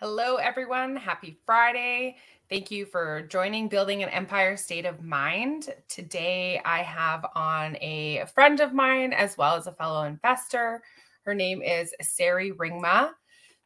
Hello, 0.00 0.36
everyone. 0.36 0.96
Happy 0.96 1.38
Friday. 1.46 2.16
Thank 2.50 2.68
you 2.72 2.84
for 2.84 3.28
joining 3.30 3.68
Building 3.68 4.02
an 4.02 4.08
Empire 4.08 4.56
State 4.56 4.86
of 4.86 5.04
Mind. 5.04 5.72
Today, 5.88 6.60
I 6.64 6.82
have 6.82 7.24
on 7.36 7.76
a 7.76 8.24
friend 8.34 8.58
of 8.58 8.74
mine 8.74 9.12
as 9.12 9.38
well 9.38 9.54
as 9.54 9.68
a 9.68 9.72
fellow 9.72 10.02
investor. 10.02 10.82
Her 11.22 11.32
name 11.32 11.62
is 11.62 11.94
Sari 12.02 12.50
Ringma. 12.50 13.10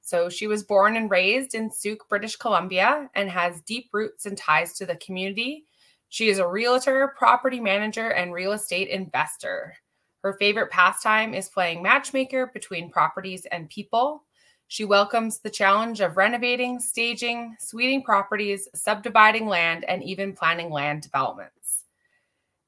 So, 0.02 0.28
she 0.28 0.46
was 0.46 0.62
born 0.62 0.96
and 0.96 1.10
raised 1.10 1.54
in 1.54 1.72
Sooke, 1.72 2.06
British 2.10 2.36
Columbia, 2.36 3.08
and 3.14 3.30
has 3.30 3.62
deep 3.62 3.88
roots 3.94 4.26
and 4.26 4.36
ties 4.36 4.74
to 4.74 4.84
the 4.84 4.96
community. 4.96 5.64
She 6.10 6.28
is 6.28 6.40
a 6.40 6.46
realtor, 6.46 7.14
property 7.16 7.58
manager, 7.58 8.10
and 8.10 8.34
real 8.34 8.52
estate 8.52 8.88
investor. 8.88 9.74
Her 10.22 10.34
favorite 10.34 10.70
pastime 10.70 11.32
is 11.32 11.48
playing 11.48 11.82
matchmaker 11.82 12.50
between 12.52 12.90
properties 12.90 13.46
and 13.50 13.70
people. 13.70 14.24
She 14.70 14.84
welcomes 14.84 15.38
the 15.38 15.48
challenge 15.48 16.00
of 16.00 16.18
renovating, 16.18 16.78
staging, 16.78 17.56
suiting 17.58 18.02
properties, 18.02 18.68
subdividing 18.74 19.46
land, 19.46 19.86
and 19.88 20.02
even 20.02 20.34
planning 20.34 20.70
land 20.70 21.00
developments. 21.00 21.84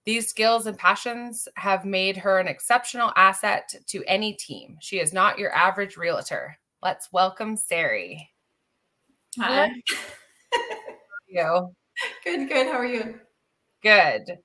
These 0.06 0.26
skills 0.26 0.64
and 0.64 0.78
passions 0.78 1.46
have 1.56 1.84
made 1.84 2.16
her 2.16 2.38
an 2.38 2.48
exceptional 2.48 3.12
asset 3.16 3.74
to 3.88 4.02
any 4.06 4.32
team. 4.32 4.78
She 4.80 4.98
is 4.98 5.12
not 5.12 5.38
your 5.38 5.54
average 5.54 5.98
realtor. 5.98 6.56
Let's 6.82 7.12
welcome 7.12 7.54
Sari. 7.54 8.30
Hi. 9.38 9.68
How 9.68 9.72
are 10.56 11.28
you? 11.28 11.74
Good, 12.24 12.48
good. 12.48 12.66
How 12.66 12.78
are 12.78 12.86
you? 12.86 13.20
Good. 13.82 14.38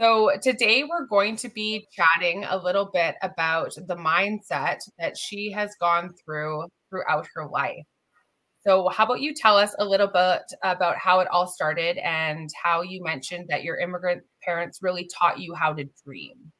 So, 0.00 0.30
today 0.40 0.84
we're 0.84 1.06
going 1.06 1.34
to 1.36 1.48
be 1.48 1.84
chatting 1.92 2.44
a 2.44 2.56
little 2.56 2.90
bit 2.92 3.16
about 3.22 3.74
the 3.74 3.96
mindset 3.96 4.78
that 5.00 5.16
she 5.16 5.50
has 5.50 5.74
gone 5.80 6.14
through 6.24 6.68
throughout 6.92 7.26
her 7.34 7.46
life. 7.46 7.86
So, 8.64 8.88
how 8.90 9.04
about 9.04 9.20
you 9.20 9.34
tell 9.34 9.56
us 9.56 9.74
a 9.80 9.84
little 9.84 10.06
bit 10.06 10.42
about 10.62 10.96
how 10.96 11.18
it 11.18 11.28
all 11.28 11.48
started 11.48 11.96
and 11.98 12.48
how 12.62 12.82
you 12.82 13.02
mentioned 13.02 13.46
that 13.48 13.64
your 13.64 13.78
immigrant 13.78 14.22
parents 14.42 14.78
really 14.82 15.08
taught 15.18 15.40
you 15.40 15.54
how 15.54 15.72
to 15.72 15.84
dream? 16.04 16.52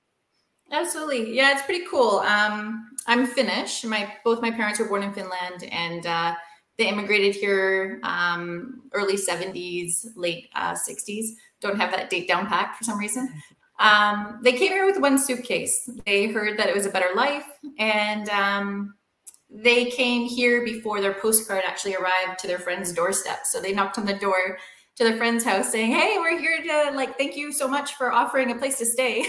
Absolutely. 0.73 1.37
Yeah, 1.37 1.53
it's 1.53 1.63
pretty 1.63 1.85
cool. 1.89 2.21
Um, 2.21 2.89
I'm 3.07 3.27
Finnish. 3.27 3.85
My 3.85 4.13
both 4.25 4.41
my 4.41 4.51
parents 4.51 4.81
were 4.81 4.89
born 4.89 5.03
in 5.03 5.13
Finland, 5.13 5.65
and 5.71 6.07
uh, 6.07 6.35
they 6.79 6.89
immigrated 6.89 7.37
here 7.37 8.01
um, 8.03 8.83
early 8.93 9.17
70s, 9.17 10.07
late 10.17 10.49
uh, 10.57 10.73
60s. 10.75 11.27
Don't 11.61 11.77
have 11.77 11.93
that 11.93 12.11
date 12.11 12.27
down 12.27 12.47
packed 12.47 12.79
for 12.79 12.85
some 12.85 12.99
reason. 12.99 13.29
Um, 13.79 14.39
they 14.45 14.53
came 14.53 14.71
here 14.71 14.87
with 14.87 15.01
one 15.01 15.19
suitcase. 15.19 15.91
They 16.07 16.29
heard 16.29 16.57
that 16.57 16.69
it 16.69 16.75
was 16.75 16.87
a 16.87 16.91
better 16.91 17.17
life, 17.17 17.47
and 17.79 18.29
um, 18.29 18.95
they 19.55 19.91
came 19.91 20.27
here 20.27 20.65
before 20.65 21.01
their 21.01 21.15
postcard 21.15 21.63
actually 21.67 21.95
arrived 21.95 22.39
to 22.39 22.47
their 22.47 22.59
friend's 22.59 22.93
doorstep. 22.93 23.41
So 23.45 23.61
they 23.61 23.75
knocked 23.75 23.99
on 23.99 24.07
the 24.07 24.15
door 24.15 24.59
to 24.97 25.05
their 25.05 25.17
friend's 25.17 25.45
house 25.45 25.71
saying, 25.71 25.93
"Hey, 25.93 26.17
we're 26.19 26.39
here 26.39 26.63
to 26.63 26.97
like 26.97 27.19
thank 27.19 27.37
you 27.37 27.53
so 27.53 27.69
much 27.69 27.95
for 27.95 28.13
offering 28.13 28.51
a 28.51 28.55
place 28.55 28.79
to 28.79 28.87
stay." 28.87 29.27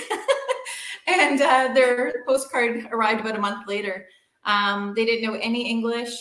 and 1.08 1.42
uh, 1.42 1.74
their 1.74 2.24
postcard 2.26 2.88
arrived 2.92 3.22
about 3.22 3.36
a 3.36 3.42
month 3.42 3.68
later. 3.68 4.08
Um, 4.46 4.94
they 4.96 5.06
didn't 5.06 5.30
know 5.30 5.38
any 5.40 5.70
English. 5.70 6.14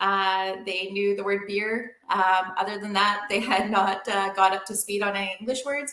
Uh, 0.00 0.56
they 0.64 0.88
knew 0.92 1.14
the 1.14 1.22
word 1.22 1.42
beer. 1.46 1.96
Um, 2.08 2.52
other 2.56 2.78
than 2.78 2.94
that, 2.94 3.26
they 3.28 3.40
had 3.40 3.70
not 3.70 4.08
uh, 4.08 4.32
got 4.32 4.54
up 4.54 4.64
to 4.66 4.74
speed 4.74 5.02
on 5.02 5.14
any 5.14 5.36
English 5.38 5.64
words. 5.66 5.92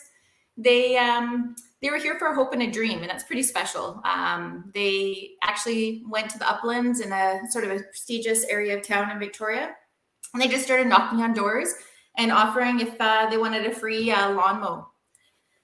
They 0.56 0.97
um, 0.97 1.56
they 1.82 1.90
were 1.90 1.98
here 1.98 2.18
for 2.18 2.28
a 2.28 2.36
hope 2.36 2.54
and 2.54 2.64
a 2.64 2.72
dream, 2.72 3.02
and 3.02 3.10
that's 3.10 3.24
pretty 3.24 3.44
special. 3.44 4.02
Um, 4.04 4.72
they 4.74 5.32
actually 5.44 6.04
went 6.10 6.30
to 6.32 6.40
the 6.40 6.50
uplands 6.50 7.02
in 7.02 7.12
a 7.12 7.40
sort 7.50 7.66
of 7.66 7.72
a 7.72 7.84
prestigious 7.84 8.44
area 8.46 8.76
of 8.78 8.84
town 8.84 9.12
in 9.12 9.20
Victoria, 9.20 9.76
and 10.34 10.42
they 10.42 10.48
just 10.48 10.66
started 10.66 10.88
knocking 10.88 11.22
on 11.22 11.34
doors 11.34 11.74
and 12.18 12.32
offering 12.32 12.80
if 12.80 13.00
uh, 13.00 13.30
they 13.30 13.38
wanted 13.38 13.66
a 13.66 13.74
free 13.74 14.10
uh, 14.10 14.32
lawn 14.32 14.60
mow. 14.60 14.88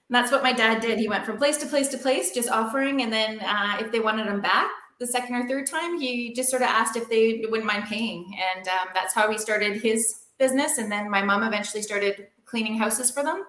And 0.08 0.14
that's 0.14 0.30
what 0.30 0.44
my 0.44 0.52
dad 0.52 0.80
did. 0.80 0.98
He 0.98 1.08
went 1.08 1.26
from 1.26 1.36
place 1.36 1.56
to 1.58 1.66
place 1.66 1.88
to 1.88 1.98
place, 1.98 2.32
just 2.32 2.48
offering, 2.48 3.02
and 3.02 3.12
then 3.12 3.40
uh, 3.40 3.78
if 3.80 3.90
they 3.90 4.00
wanted 4.00 4.28
them 4.28 4.40
back 4.40 4.70
the 5.00 5.06
second 5.06 5.34
or 5.34 5.48
third 5.48 5.66
time, 5.66 5.98
he 5.98 6.32
just 6.32 6.50
sort 6.50 6.62
of 6.62 6.68
asked 6.68 6.96
if 6.96 7.08
they 7.08 7.44
wouldn't 7.50 7.66
mind 7.66 7.84
paying, 7.86 8.32
and 8.56 8.68
um, 8.68 8.88
that's 8.94 9.12
how 9.14 9.30
he 9.32 9.36
started 9.36 9.80
his 9.82 10.26
business. 10.38 10.78
And 10.78 10.90
then 10.92 11.10
my 11.10 11.22
mom 11.22 11.42
eventually 11.42 11.82
started 11.82 12.28
cleaning 12.44 12.78
houses 12.78 13.10
for 13.10 13.24
them 13.24 13.42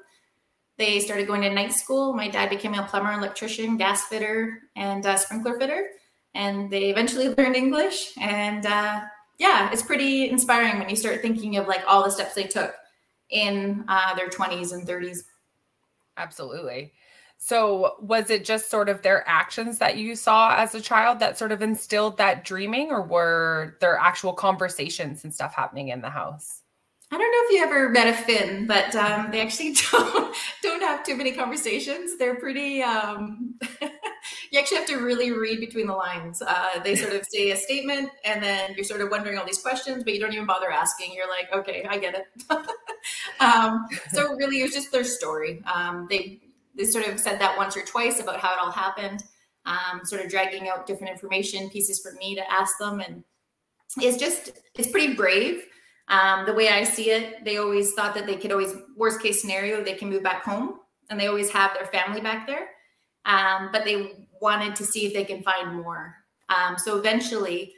they 0.77 0.99
started 0.99 1.27
going 1.27 1.41
to 1.41 1.49
night 1.49 1.73
school. 1.73 2.13
My 2.13 2.27
dad 2.27 2.49
became 2.49 2.73
a 2.73 2.83
plumber, 2.83 3.13
electrician, 3.13 3.77
gas 3.77 4.05
fitter, 4.05 4.59
and 4.75 5.05
sprinkler 5.19 5.57
fitter. 5.59 5.89
And 6.33 6.69
they 6.69 6.89
eventually 6.89 7.29
learned 7.37 7.55
English. 7.55 8.13
And 8.19 8.65
uh, 8.65 9.01
yeah, 9.37 9.71
it's 9.71 9.83
pretty 9.83 10.29
inspiring 10.29 10.79
when 10.79 10.89
you 10.89 10.95
start 10.95 11.21
thinking 11.21 11.57
of 11.57 11.67
like 11.67 11.83
all 11.87 12.03
the 12.03 12.11
steps 12.11 12.33
they 12.33 12.43
took 12.43 12.73
in 13.29 13.85
uh, 13.87 14.15
their 14.15 14.29
20s 14.29 14.73
and 14.73 14.87
30s. 14.87 15.19
Absolutely. 16.17 16.93
So, 17.37 17.95
was 17.99 18.29
it 18.29 18.45
just 18.45 18.71
sort 18.71 18.87
of 18.87 19.01
their 19.01 19.27
actions 19.27 19.77
that 19.79 19.97
you 19.97 20.15
saw 20.15 20.55
as 20.55 20.73
a 20.73 20.81
child 20.81 21.19
that 21.19 21.37
sort 21.37 21.51
of 21.51 21.61
instilled 21.61 22.17
that 22.17 22.45
dreaming, 22.45 22.91
or 22.91 23.01
were 23.01 23.77
there 23.81 23.97
actual 23.97 24.31
conversations 24.31 25.23
and 25.25 25.33
stuff 25.33 25.53
happening 25.53 25.89
in 25.89 26.01
the 26.01 26.09
house? 26.09 26.61
I 27.11 27.17
don't 27.17 27.31
know 27.31 27.37
if 27.43 27.51
you 27.51 27.63
ever 27.63 27.89
met 27.89 28.07
a 28.07 28.13
Finn, 28.13 28.65
but 28.65 28.95
um, 28.95 29.29
they 29.29 29.39
actually 29.39 29.75
don't 29.91 30.35
don't 30.63 30.81
have 30.81 31.03
too 31.03 31.15
many 31.15 31.31
conversations. 31.31 32.17
They're 32.17 32.35
pretty. 32.35 32.81
Um, 32.81 33.55
you 34.51 34.59
actually 34.59 34.77
have 34.77 34.87
to 34.87 34.97
really 34.97 35.31
read 35.31 35.59
between 35.59 35.85
the 35.85 35.93
lines. 35.93 36.41
Uh, 36.41 36.79
they 36.83 36.95
sort 36.95 37.13
of 37.13 37.25
say 37.29 37.51
a 37.51 37.55
statement, 37.55 38.09
and 38.23 38.41
then 38.41 38.73
you're 38.75 38.85
sort 38.85 39.01
of 39.01 39.11
wondering 39.11 39.37
all 39.37 39.45
these 39.45 39.61
questions, 39.61 40.03
but 40.03 40.13
you 40.13 40.19
don't 40.19 40.33
even 40.33 40.47
bother 40.47 40.71
asking. 40.71 41.13
You're 41.13 41.29
like, 41.29 41.53
okay, 41.53 41.85
I 41.87 41.99
get 41.99 42.15
it. 42.15 42.43
um, 43.39 43.85
so 44.11 44.33
really, 44.35 44.61
it 44.61 44.63
was 44.63 44.73
just 44.73 44.91
their 44.91 45.03
story. 45.03 45.63
Um, 45.71 46.07
they 46.09 46.41
they 46.75 46.85
sort 46.85 47.07
of 47.07 47.19
said 47.19 47.39
that 47.39 47.55
once 47.55 47.77
or 47.77 47.83
twice 47.83 48.19
about 48.19 48.39
how 48.39 48.51
it 48.53 48.59
all 48.59 48.71
happened. 48.71 49.23
Um, 49.67 50.01
sort 50.03 50.23
of 50.23 50.29
dragging 50.29 50.69
out 50.69 50.85
different 50.85 51.11
information 51.11 51.69
pieces 51.69 51.99
for 51.99 52.11
me 52.13 52.35
to 52.35 52.51
ask 52.51 52.77
them, 52.79 52.99
and 52.99 53.23
it's 53.97 54.17
just 54.17 54.51
it's 54.75 54.89
pretty 54.89 55.13
brave 55.13 55.63
um, 56.07 56.45
the 56.45 56.53
way 56.53 56.69
I 56.69 56.83
see 56.83 57.09
it, 57.11 57.43
they 57.43 57.57
always 57.57 57.93
thought 57.93 58.13
that 58.15 58.27
they 58.27 58.35
could 58.35 58.51
always, 58.51 58.75
worst 58.95 59.21
case 59.21 59.41
scenario, 59.41 59.83
they 59.83 59.93
can 59.93 60.09
move 60.09 60.23
back 60.23 60.43
home 60.43 60.79
and 61.09 61.19
they 61.19 61.27
always 61.27 61.49
have 61.51 61.73
their 61.73 61.87
family 61.87 62.21
back 62.21 62.47
there. 62.47 62.69
Um, 63.25 63.69
but 63.71 63.85
they 63.85 64.27
wanted 64.39 64.75
to 64.75 64.85
see 64.85 65.07
if 65.07 65.13
they 65.13 65.23
can 65.23 65.41
find 65.41 65.75
more. 65.75 66.15
Um, 66.49 66.77
so 66.77 66.97
eventually, 66.97 67.73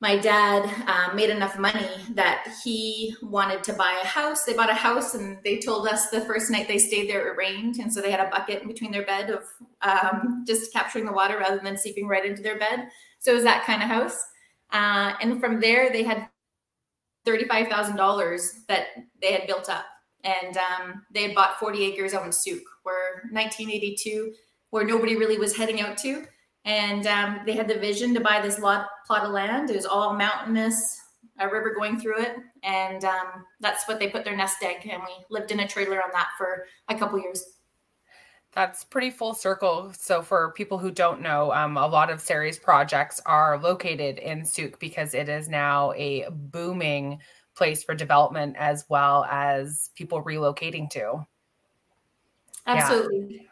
my 0.00 0.16
dad 0.16 0.64
um, 0.88 1.16
made 1.16 1.30
enough 1.30 1.58
money 1.58 1.88
that 2.10 2.46
he 2.62 3.16
wanted 3.20 3.64
to 3.64 3.72
buy 3.72 3.98
a 4.00 4.06
house. 4.06 4.44
They 4.44 4.54
bought 4.54 4.70
a 4.70 4.74
house 4.74 5.14
and 5.14 5.38
they 5.42 5.58
told 5.58 5.88
us 5.88 6.10
the 6.10 6.20
first 6.20 6.50
night 6.50 6.68
they 6.68 6.78
stayed 6.78 7.10
there, 7.10 7.26
it 7.26 7.36
rained. 7.36 7.76
And 7.78 7.92
so 7.92 8.00
they 8.00 8.12
had 8.12 8.20
a 8.20 8.30
bucket 8.30 8.62
in 8.62 8.68
between 8.68 8.92
their 8.92 9.04
bed 9.06 9.30
of 9.30 9.42
um, 9.82 10.44
just 10.46 10.72
capturing 10.72 11.04
the 11.04 11.12
water 11.12 11.38
rather 11.38 11.58
than 11.58 11.76
seeping 11.76 12.06
right 12.06 12.24
into 12.24 12.42
their 12.42 12.58
bed. 12.58 12.88
So 13.18 13.32
it 13.32 13.34
was 13.34 13.44
that 13.44 13.64
kind 13.64 13.82
of 13.82 13.88
house. 13.88 14.22
Uh, 14.70 15.14
and 15.20 15.40
from 15.40 15.58
there, 15.58 15.90
they 15.90 16.04
had 16.04 16.28
$35,000 17.26 18.40
that 18.68 18.86
they 19.20 19.32
had 19.32 19.46
built 19.46 19.68
up. 19.68 19.84
And 20.24 20.56
um, 20.56 21.04
they 21.12 21.22
had 21.22 21.34
bought 21.34 21.58
40 21.58 21.84
acres 21.84 22.14
out 22.14 22.26
in 22.26 22.32
Sooke, 22.32 22.62
where 22.82 23.22
1982, 23.30 24.32
where 24.70 24.84
nobody 24.84 25.16
really 25.16 25.38
was 25.38 25.56
heading 25.56 25.80
out 25.80 25.96
to. 25.98 26.24
And 26.64 27.06
um, 27.06 27.40
they 27.46 27.52
had 27.52 27.68
the 27.68 27.78
vision 27.78 28.12
to 28.14 28.20
buy 28.20 28.40
this 28.40 28.58
lot, 28.58 28.88
plot 29.06 29.24
of 29.24 29.32
land. 29.32 29.70
It 29.70 29.76
was 29.76 29.86
all 29.86 30.14
mountainous, 30.14 30.78
a 31.38 31.48
river 31.48 31.72
going 31.74 32.00
through 32.00 32.20
it. 32.20 32.36
And 32.62 33.04
um, 33.04 33.44
that's 33.60 33.86
what 33.86 33.98
they 33.98 34.08
put 34.08 34.24
their 34.24 34.36
nest 34.36 34.56
egg. 34.62 34.88
And 34.90 35.02
we 35.02 35.12
lived 35.30 35.50
in 35.50 35.60
a 35.60 35.68
trailer 35.68 36.02
on 36.02 36.10
that 36.12 36.30
for 36.36 36.66
a 36.88 36.98
couple 36.98 37.20
years. 37.20 37.42
That's 38.58 38.82
pretty 38.82 39.10
full 39.10 39.34
circle. 39.34 39.92
So, 39.96 40.20
for 40.20 40.50
people 40.50 40.78
who 40.78 40.90
don't 40.90 41.20
know, 41.20 41.52
um, 41.52 41.76
a 41.76 41.86
lot 41.86 42.10
of 42.10 42.20
Sari's 42.20 42.58
projects 42.58 43.20
are 43.24 43.56
located 43.56 44.18
in 44.18 44.44
Sooke 44.44 44.80
because 44.80 45.14
it 45.14 45.28
is 45.28 45.48
now 45.48 45.92
a 45.92 46.26
booming 46.28 47.20
place 47.54 47.84
for 47.84 47.94
development 47.94 48.56
as 48.58 48.84
well 48.88 49.24
as 49.30 49.90
people 49.94 50.24
relocating 50.24 50.90
to. 50.90 51.24
Absolutely. 52.66 53.36
Yeah. 53.36 53.48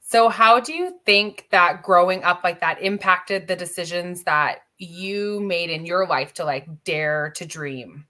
So, 0.00 0.30
how 0.30 0.58
do 0.58 0.72
you 0.74 0.98
think 1.06 1.46
that 1.52 1.84
growing 1.84 2.24
up 2.24 2.42
like 2.42 2.58
that 2.62 2.82
impacted 2.82 3.46
the 3.46 3.54
decisions 3.54 4.24
that 4.24 4.62
you 4.78 5.38
made 5.38 5.70
in 5.70 5.86
your 5.86 6.08
life 6.08 6.34
to 6.34 6.44
like 6.44 6.66
dare 6.82 7.30
to 7.36 7.46
dream? 7.46 8.04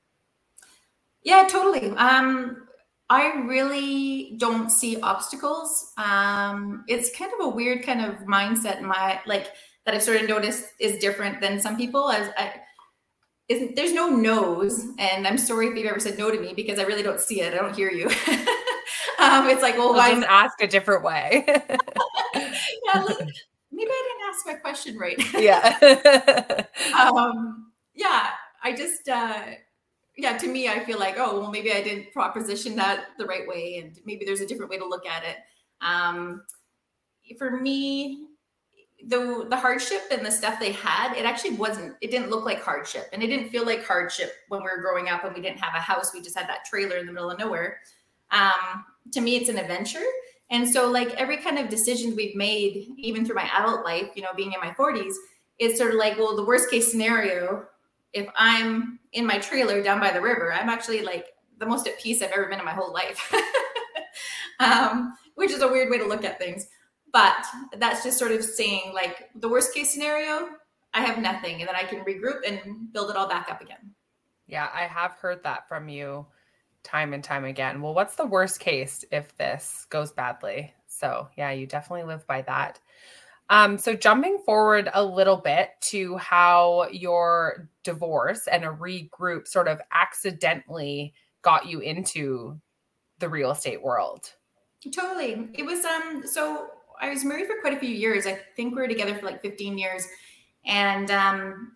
Yeah, 1.23 1.47
totally. 1.47 1.91
Um, 1.91 2.66
I 3.09 3.33
really 3.47 4.35
don't 4.39 4.71
see 4.71 5.01
obstacles. 5.01 5.93
Um, 5.97 6.85
it's 6.89 7.17
kind 7.17 7.31
of 7.39 7.47
a 7.47 7.49
weird 7.49 7.85
kind 7.85 8.05
of 8.05 8.17
mindset 8.27 8.79
in 8.79 8.87
my 8.87 9.21
like 9.27 9.53
that 9.85 9.95
I've 9.95 10.03
sort 10.03 10.21
of 10.21 10.29
noticed 10.29 10.65
is 10.81 10.99
different 10.99 11.41
than 11.41 11.61
some 11.61 11.77
people. 11.77 12.11
As 12.11 12.31
I, 12.37 12.55
is, 13.49 13.75
there's 13.77 13.93
no 13.93 14.09
no's, 14.09 14.85
and 14.99 15.27
I'm 15.27 15.39
sorry 15.39 15.69
if 15.69 15.77
you've 15.77 15.87
ever 15.87 16.01
said 16.01 16.19
no 16.19 16.31
to 16.31 16.41
me 16.41 16.53
because 16.55 16.81
I 16.81 16.83
really 16.83 17.05
don't 17.05 17.21
see 17.21 17.41
it. 17.41 17.55
I 17.55 17.59
don't 17.59 17.77
hear 17.77 17.91
you. 17.91 18.07
um, 19.19 19.49
it's 19.49 19.63
like, 19.63 19.79
well, 19.79 19.95
why 19.95 20.13
just 20.13 20.27
ask 20.27 20.61
a 20.61 20.67
different 20.67 21.05
way? 21.05 21.45
yeah, 21.47 23.03
look, 23.03 23.21
maybe 23.71 23.91
I 23.91 24.09
didn't 24.09 24.29
ask 24.29 24.47
my 24.47 24.55
question 24.55 24.99
right. 24.99 25.17
yeah. 25.35 26.65
um, 27.01 27.73
yeah. 27.95 28.31
I 28.65 28.75
just, 28.75 29.09
uh, 29.09 29.43
yeah, 30.17 30.39
to 30.39 30.49
me, 30.49 30.69
I 30.69 30.85
feel 30.85 30.99
like, 30.99 31.17
oh, 31.19 31.39
well, 31.39 31.51
maybe 31.51 31.73
I 31.73 31.83
didn't 31.83 32.13
proposition 32.13 32.75
that 32.77 33.09
the 33.19 33.27
right 33.27 33.47
way, 33.47 33.79
and 33.79 33.99
maybe 34.07 34.25
there's 34.25 34.41
a 34.41 34.47
different 34.47 34.71
way 34.71 34.79
to 34.79 34.87
look 34.87 35.07
at 35.07 35.25
it. 35.25 35.37
Um, 35.83 36.43
for 37.39 37.51
me, 37.51 38.29
the 39.09 39.47
the 39.51 39.57
hardship 39.57 40.03
and 40.11 40.25
the 40.25 40.31
stuff 40.31 40.59
they 40.59 40.73
had, 40.73 41.15
it 41.17 41.27
actually 41.27 41.57
wasn't. 41.57 41.97
It 42.01 42.11
didn't 42.11 42.31
look 42.31 42.45
like 42.45 42.63
hardship, 42.63 43.09
and 43.13 43.23
it 43.23 43.27
didn't 43.27 43.51
feel 43.51 43.67
like 43.67 43.85
hardship 43.85 44.33
when 44.49 44.63
we 44.63 44.71
were 44.71 44.81
growing 44.81 45.09
up 45.09 45.25
and 45.25 45.35
we 45.35 45.43
didn't 45.43 45.61
have 45.61 45.75
a 45.75 45.81
house. 45.81 46.15
We 46.15 46.23
just 46.23 46.37
had 46.37 46.49
that 46.49 46.65
trailer 46.65 46.97
in 46.97 47.07
the 47.07 47.13
middle 47.13 47.31
of 47.31 47.39
nowhere. 47.39 47.79
Um, 48.31 48.85
to 49.13 49.21
me, 49.21 49.37
it's 49.37 49.51
an 49.51 49.59
adventure. 49.59 50.05
And 50.51 50.69
so, 50.69 50.91
like 50.91 51.11
every 51.15 51.37
kind 51.39 51.59
of 51.59 51.69
decision 51.69 52.17
we've 52.17 52.37
made, 52.37 52.89
even 52.97 53.27
through 53.27 53.35
my 53.35 53.51
adult 53.53 53.85
life, 53.85 54.11
you 54.15 54.23
know, 54.23 54.33
being 54.37 54.53
in 54.53 54.61
my 54.61 54.71
40s, 54.71 55.15
it's 55.59 55.79
sort 55.79 55.91
of 55.91 55.97
like, 55.97 56.17
well, 56.19 56.37
the 56.37 56.45
worst 56.45 56.71
case 56.71 56.91
scenario, 56.91 57.67
if 58.17 58.27
I'm 58.35 58.99
in 59.13 59.27
my 59.27 59.39
trailer 59.39 59.83
down 59.83 60.01
by 60.01 60.11
the 60.11 60.23
river, 60.23 60.51
I'm 60.51 60.71
actually 60.71 61.03
like 61.03 61.27
the 61.59 61.67
most 61.67 61.87
at 61.87 62.01
peace 62.01 62.23
I've 62.23 62.31
ever 62.31 62.47
been 62.47 62.59
in 62.59 62.65
my 62.65 62.73
whole 62.73 62.91
life, 62.91 63.33
um, 64.59 65.15
which 65.35 65.51
is 65.51 65.61
a 65.61 65.69
weird 65.69 65.91
way 65.91 65.99
to 65.99 66.07
look 66.07 66.25
at 66.25 66.39
things. 66.39 66.67
But 67.13 67.45
that's 67.77 68.03
just 68.03 68.19
sort 68.19 68.33
of 68.33 68.43
saying, 68.43 68.93
like, 68.95 69.29
the 69.37 69.49
worst 69.49 69.75
case 69.75 69.93
scenario, 69.93 70.49
I 70.93 71.03
have 71.03 71.19
nothing, 71.19 71.61
and 71.61 71.69
then 71.69 71.77
I 71.77 71.85
can 71.85 72.05
regroup 72.05 72.41
and 72.47 72.93
build 72.93 73.11
it 73.11 73.17
all 73.17 73.29
back 73.29 73.51
up 73.51 73.61
again. 73.61 73.95
Yeah, 74.47 74.69
I 74.75 74.83
have 74.83 75.13
heard 75.13 75.43
that 75.45 75.69
from 75.69 75.89
you 75.89 76.27
time 76.83 77.13
and 77.13 77.23
time 77.23 77.45
again. 77.45 77.83
Well, 77.83 77.95
what's 77.95 78.17
the 78.17 78.27
worst 78.27 78.61
case 78.61 79.05
if 79.13 79.37
this 79.37 79.87
goes 79.91 80.11
badly? 80.11 80.73
So, 80.87 81.29
yeah, 81.37 81.51
you 81.51 81.67
definitely 81.67 82.05
live 82.05 82.27
by 82.27 82.43
that. 82.43 82.81
Um, 83.49 83.79
so, 83.79 83.95
jumping 83.95 84.39
forward 84.45 84.91
a 84.93 85.05
little 85.05 85.37
bit 85.37 85.71
to 85.83 86.17
how 86.17 86.89
your 86.91 87.69
divorce 87.85 88.49
and 88.49 88.65
a 88.65 88.69
regroup 88.69 89.47
sort 89.47 89.69
of 89.69 89.81
accidentally 89.93 91.15
got 91.43 91.67
you 91.67 91.79
into 91.79 92.61
the 93.21 93.29
real 93.29 93.53
estate 93.53 93.83
world. 93.83 94.33
Totally. 94.95 95.49
It 95.55 95.65
was 95.65 95.85
um 95.85 96.23
so 96.27 96.69
I 97.01 97.11
was 97.11 97.25
married 97.25 97.47
for 97.47 97.61
quite 97.61 97.75
a 97.75 97.79
few 97.79 97.91
years. 97.91 98.27
I 98.27 98.39
think 98.57 98.75
we 98.75 98.83
were 98.83 98.89
together 98.89 99.15
for 99.15 99.27
like 99.27 99.43
15 99.43 99.79
years. 99.79 100.07
And 100.65 101.11
um 101.11 101.73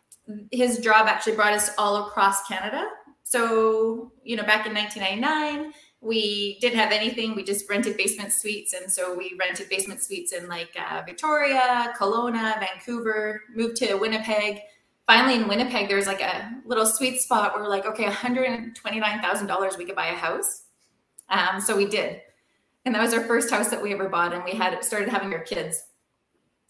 his 0.52 0.78
job 0.78 1.06
actually 1.06 1.34
brought 1.34 1.52
us 1.52 1.70
all 1.78 2.06
across 2.06 2.46
Canada. 2.46 2.84
So, 3.22 4.12
you 4.25 4.37
know, 4.37 4.44
back 4.44 4.67
in 4.67 4.75
1999, 4.75 5.72
we 6.00 6.58
didn't 6.61 6.79
have 6.79 6.93
anything. 6.93 7.35
We 7.35 7.43
just 7.43 7.69
rented 7.69 7.97
basement 7.97 8.32
suites. 8.32 8.73
And 8.73 8.91
so 8.91 9.14
we 9.14 9.37
rented 9.38 9.69
basement 9.69 10.02
suites 10.02 10.32
in 10.32 10.49
like 10.49 10.75
uh, 10.91 11.02
Victoria, 11.05 11.94
Kelowna, 11.99 12.58
Vancouver, 12.58 13.43
moved 13.55 13.76
to 13.76 13.94
Winnipeg. 13.97 14.61
Finally, 15.06 15.35
in 15.35 15.49
Winnipeg, 15.49 15.88
there 15.88 15.99
was 15.99 16.06
like 16.06 16.23
a 16.23 16.50
little 16.64 16.87
sweet 16.87 17.20
spot 17.20 17.52
where 17.52 17.62
we're 17.62 17.69
like, 17.69 17.85
okay, 17.85 18.05
$129,000, 18.05 19.79
we 19.79 19.85
could 19.85 19.97
buy 19.97 20.06
a 20.06 20.17
house. 20.17 20.62
Um, 21.29 21.61
so 21.61 21.76
we 21.76 21.87
did. 21.87 22.23
And 22.87 22.94
that 22.94 23.03
was 23.03 23.12
our 23.12 23.25
first 23.25 23.50
house 23.50 23.69
that 23.69 23.82
we 23.82 23.93
ever 23.93 24.08
bought. 24.08 24.32
And 24.32 24.43
we 24.44 24.53
had 24.53 24.82
started 24.82 25.11
having 25.11 25.32
our 25.35 25.43
kids. 25.43 25.82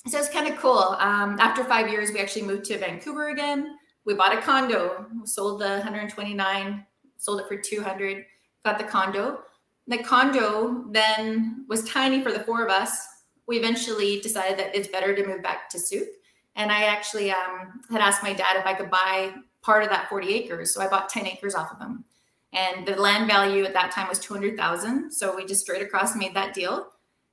So 0.09 0.19
it's 0.19 0.31
kind 0.31 0.49
of 0.49 0.59
cool. 0.59 0.97
Um, 0.99 1.37
after 1.39 1.63
five 1.63 1.89
years, 1.89 2.11
we 2.11 2.19
actually 2.19 2.47
moved 2.47 2.65
to 2.67 2.79
Vancouver 2.79 3.29
again. 3.29 3.77
We 4.07 4.15
bought 4.15 4.37
a 4.37 4.41
condo, 4.41 5.07
sold 5.25 5.61
the 5.61 5.69
129, 5.69 6.87
sold 7.19 7.41
it 7.41 7.47
for 7.47 7.57
200 7.57 8.25
got 8.65 8.79
the 8.79 8.85
condo. 8.85 9.41
The 9.87 9.99
condo 9.99 10.85
then 10.91 11.65
was 11.69 11.85
tiny 11.85 12.23
for 12.23 12.33
the 12.33 12.41
four 12.41 12.65
of 12.65 12.71
us. 12.71 13.07
We 13.47 13.59
eventually 13.59 14.21
decided 14.21 14.59
that 14.59 14.75
it's 14.75 14.89
better 14.89 15.15
to 15.15 15.27
move 15.27 15.43
back 15.43 15.69
to 15.71 15.79
Sooke. 15.79 16.09
And 16.57 16.71
I 16.71 16.85
actually 16.85 17.31
um, 17.31 17.81
had 17.91 18.01
asked 18.01 18.23
my 18.23 18.33
dad 18.33 18.57
if 18.57 18.67
I 18.67 18.75
could 18.75 18.91
buy 18.91 19.33
part 19.63 19.83
of 19.83 19.91
that 19.91 20.09
40 20.09 20.33
acres. 20.35 20.75
So 20.75 20.81
I 20.81 20.89
bought 20.89 21.09
10 21.09 21.27
acres 21.27 21.55
off 21.55 21.73
of 21.73 21.81
him. 21.81 22.05
And 22.53 22.87
the 22.87 22.97
land 22.97 23.29
value 23.29 23.65
at 23.65 23.75
that 23.75 23.93
time 23.93 24.09
was 24.09 24.19
200,000. 24.19 25.13
So 25.13 25.37
we 25.37 25.45
just 25.45 25.61
straight 25.63 25.83
across 25.83 26.17
made 26.17 26.35
that 26.35 26.55
deal. 26.55 26.89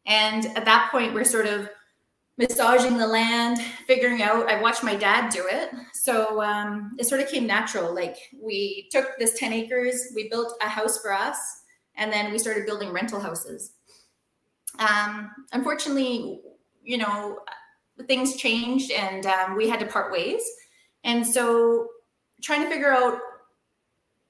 And 0.06 0.46
at 0.58 0.66
that 0.66 0.90
point, 0.92 1.14
we're 1.14 1.24
sort 1.24 1.48
of 1.48 1.70
massaging 2.38 2.98
the 2.98 3.07
land, 3.07 3.60
figuring 3.88 4.22
out. 4.22 4.50
I 4.50 4.62
watched 4.62 4.84
my 4.84 4.95
dad 4.95 5.31
do 5.31 5.45
it, 5.50 5.72
so 5.94 6.42
um, 6.42 6.95
it 7.00 7.07
sort 7.07 7.22
of 7.22 7.30
came 7.30 7.48
natural. 7.48 7.94
Like 7.94 8.18
we 8.39 8.88
took 8.92 9.18
this 9.18 9.38
ten 9.38 9.54
acres, 9.54 10.12
we 10.16 10.30
built 10.30 10.54
a 10.62 10.69
house 10.69 11.01
for 11.01 11.12
us, 11.12 11.38
and 11.95 12.12
then 12.12 12.31
we 12.31 12.38
started 12.38 12.66
building 12.66 12.92
rental 12.92 13.19
houses. 13.19 13.72
Um, 14.80 15.31
unfortunately, 15.54 16.42
you 16.84 16.98
know, 16.98 17.39
things 18.07 18.36
changed, 18.36 18.92
and 18.92 19.25
um, 19.25 19.56
we 19.56 19.68
had 19.68 19.80
to 19.80 19.88
part 19.88 20.12
ways. 20.12 20.42
And 21.04 21.25
so, 21.25 21.88
trying 22.44 22.62
to 22.62 22.69
figure 22.69 22.92
out 22.92 23.19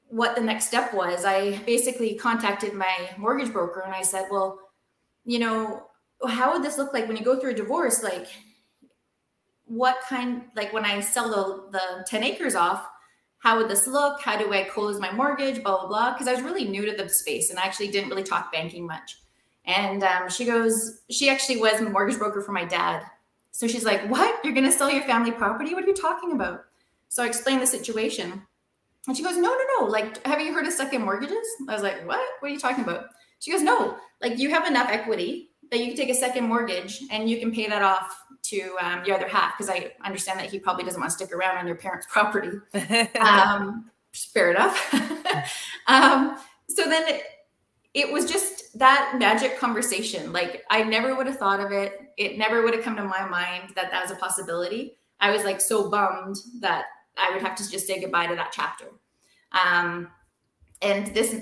what 0.08 0.36
the 0.36 0.42
next 0.42 0.68
step 0.68 0.94
was, 0.94 1.26
I 1.26 1.58
basically 1.66 2.16
contacted 2.16 2.74
my 2.74 3.10
mortgage 3.18 3.52
broker, 3.52 3.82
and 3.82 3.94
I 3.94 4.02
said, 4.02 4.28
"Well, 4.32 4.60
you 5.26 5.40
know." 5.40 5.87
How 6.26 6.54
would 6.54 6.64
this 6.64 6.78
look 6.78 6.94
like 6.94 7.08
when 7.08 7.18
you 7.18 7.24
go 7.24 7.40
through 7.40 7.52
a 7.52 7.56
divorce? 7.56 8.04
Like, 8.04 8.28
what 9.66 9.98
kind, 10.08 10.44
like 10.56 10.74
when 10.74 10.86
I 10.86 11.00
sell 11.02 11.30
the, 11.30 11.78
the 11.78 12.06
10 12.08 12.24
acres 12.24 12.56
off, 12.56 12.88
how 13.40 13.58
would 13.58 13.70
this 13.70 13.86
look? 13.86 14.22
How 14.22 14.38
do 14.38 14.52
I 14.52 14.64
close 14.64 15.00
my 15.00 15.12
mortgage? 15.12 15.62
Blah, 15.62 15.80
blah, 15.80 15.88
blah. 15.88 16.14
Because 16.14 16.28
I 16.28 16.34
was 16.34 16.42
really 16.42 16.66
new 16.66 16.86
to 16.86 16.96
the 16.96 17.08
space 17.10 17.50
and 17.50 17.60
I 17.60 17.64
actually 17.64 17.90
didn't 17.90 18.10
really 18.10 18.24
talk 18.24 18.52
banking 18.52 18.88
much. 18.88 19.18
And 19.66 20.04
um, 20.04 20.30
she 20.30 20.46
goes, 20.46 21.02
she 21.12 21.30
actually 21.30 21.58
was 21.58 21.80
a 21.80 21.90
mortgage 21.90 22.18
broker 22.18 22.42
for 22.42 22.54
my 22.54 22.66
dad. 22.66 23.04
So 23.52 23.68
she's 23.68 23.84
like, 23.84 24.08
What? 24.10 24.44
You're 24.44 24.54
going 24.54 24.66
to 24.66 24.72
sell 24.72 24.92
your 24.92 25.04
family 25.04 25.32
property? 25.32 25.74
What 25.74 25.84
are 25.84 25.88
you 25.88 25.94
talking 25.94 26.32
about? 26.32 26.66
So 27.10 27.24
I 27.24 27.28
explained 27.28 27.62
the 27.62 27.68
situation. 27.68 28.44
And 29.08 29.18
she 29.18 29.24
goes, 29.24 29.36
No, 29.36 29.50
no, 29.50 29.64
no. 29.80 29.86
Like, 29.88 30.26
have 30.26 30.40
you 30.42 30.54
heard 30.54 30.68
of 30.68 30.74
second 30.74 31.04
mortgages? 31.04 31.46
I 31.68 31.74
was 31.74 31.84
like, 31.84 32.08
What? 32.08 32.26
What 32.40 32.50
are 32.50 32.54
you 32.54 32.60
talking 32.60 32.84
about? 32.84 33.08
She 33.40 33.52
goes, 33.52 33.62
No, 33.62 33.98
like 34.22 34.38
you 34.38 34.50
have 34.50 34.68
enough 34.68 34.90
equity 34.90 35.50
that 35.72 35.80
you 35.80 35.88
can 35.88 35.96
take 35.96 36.10
a 36.10 36.16
second 36.16 36.46
mortgage 36.46 37.02
and 37.12 37.30
you 37.30 37.40
can 37.40 37.52
pay 37.52 37.68
that 37.68 37.82
off 37.82 38.18
to 38.44 38.76
um, 38.82 39.04
your 39.06 39.16
other 39.16 39.28
half 39.28 39.58
because 39.58 39.70
I 39.70 39.92
understand 40.06 40.40
that 40.40 40.50
he 40.50 40.60
probably 40.60 40.84
doesn't 40.84 41.00
want 41.00 41.12
to 41.12 41.16
stick 41.18 41.34
around 41.34 41.58
on 41.58 41.68
your 41.68 41.76
parents' 41.76 42.08
property. 42.12 42.52
um, 43.20 43.90
fair 44.14 44.52
enough. 44.52 44.94
um, 45.88 46.38
so 46.70 46.88
then 46.88 47.08
it, 47.08 47.24
it 47.94 48.12
was 48.12 48.30
just 48.30 48.78
that 48.78 49.16
magic 49.18 49.58
conversation. 49.58 50.32
Like 50.32 50.64
I 50.70 50.84
never 50.84 51.16
would 51.16 51.28
have 51.28 51.38
thought 51.38 51.60
of 51.60 51.72
it. 51.72 52.14
It 52.18 52.38
never 52.38 52.62
would 52.62 52.74
have 52.74 52.84
come 52.84 52.96
to 52.96 53.04
my 53.04 53.26
mind 53.28 53.74
that 53.76 53.92
that 53.92 54.02
was 54.02 54.12
a 54.12 54.16
possibility. 54.16 54.98
I 55.20 55.32
was 55.32 55.44
like 55.44 55.60
so 55.60 55.90
bummed 55.90 56.38
that 56.60 56.86
I 57.18 57.32
would 57.32 57.42
have 57.42 57.56
to 57.56 57.70
just 57.70 57.88
say 57.88 58.00
goodbye 58.00 58.28
to 58.28 58.36
that 58.36 58.52
chapter. 58.52 58.86
Um, 59.52 60.10
and 60.82 61.08
this 61.14 61.36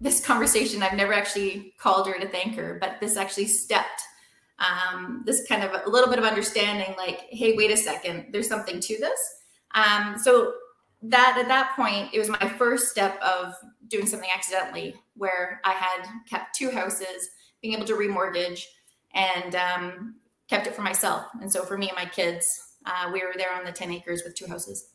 this 0.00 0.24
conversation, 0.24 0.82
I've 0.82 0.94
never 0.96 1.12
actually 1.12 1.74
called 1.78 2.06
her 2.06 2.18
to 2.18 2.28
thank 2.28 2.56
her, 2.56 2.78
but 2.80 3.00
this 3.00 3.16
actually 3.16 3.46
stepped 3.46 4.02
um, 4.58 5.22
this 5.24 5.46
kind 5.46 5.62
of 5.62 5.72
a 5.86 5.88
little 5.88 6.08
bit 6.08 6.18
of 6.18 6.24
understanding 6.24 6.94
like, 6.96 7.26
hey, 7.30 7.54
wait 7.56 7.70
a 7.70 7.76
second, 7.76 8.26
there's 8.32 8.48
something 8.48 8.80
to 8.80 8.98
this. 8.98 9.20
Um, 9.74 10.18
so 10.18 10.54
that 11.02 11.38
at 11.38 11.48
that 11.48 11.72
point, 11.76 12.12
it 12.12 12.18
was 12.18 12.28
my 12.28 12.48
first 12.58 12.88
step 12.88 13.20
of 13.22 13.54
doing 13.88 14.06
something 14.06 14.28
accidentally 14.34 14.94
where 15.16 15.60
I 15.64 15.72
had 15.72 16.06
kept 16.28 16.54
two 16.54 16.70
houses, 16.70 17.30
being 17.62 17.74
able 17.74 17.86
to 17.86 17.94
remortgage 17.94 18.64
and 19.14 19.54
um, 19.54 20.16
kept 20.48 20.66
it 20.66 20.74
for 20.74 20.82
myself. 20.82 21.26
And 21.40 21.50
so 21.50 21.64
for 21.64 21.78
me 21.78 21.88
and 21.88 21.96
my 21.96 22.04
kids, 22.04 22.76
uh, 22.86 23.10
we 23.12 23.22
were 23.22 23.32
there 23.36 23.54
on 23.54 23.64
the 23.64 23.72
10 23.72 23.90
acres 23.92 24.22
with 24.24 24.34
two 24.34 24.46
houses. 24.46 24.90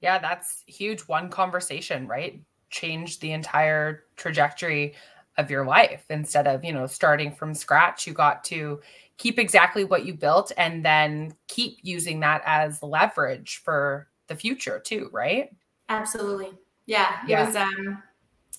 Yeah, 0.00 0.18
that's 0.18 0.64
huge. 0.66 1.02
One 1.02 1.30
conversation, 1.30 2.06
right? 2.06 2.40
Change 2.72 3.20
the 3.20 3.30
entire 3.30 4.04
trajectory 4.16 4.94
of 5.38 5.50
your 5.50 5.64
life. 5.64 6.04
Instead 6.10 6.48
of 6.48 6.64
you 6.64 6.72
know 6.72 6.86
starting 6.86 7.32
from 7.32 7.54
scratch 7.54 8.06
you 8.06 8.12
got 8.12 8.42
to 8.44 8.80
keep 9.18 9.38
exactly 9.38 9.84
what 9.84 10.04
you 10.04 10.14
built 10.14 10.50
and 10.56 10.84
then 10.84 11.34
keep 11.46 11.78
using 11.82 12.18
that 12.20 12.42
as 12.44 12.82
leverage 12.82 13.62
for 13.64 14.08
the 14.26 14.34
future 14.34 14.80
too 14.80 15.08
right? 15.12 15.54
Absolutely. 15.88 16.50
Yeah 16.86 17.22
it 17.22 17.30
yeah. 17.30 17.46
was 17.46 17.54
um 17.54 18.02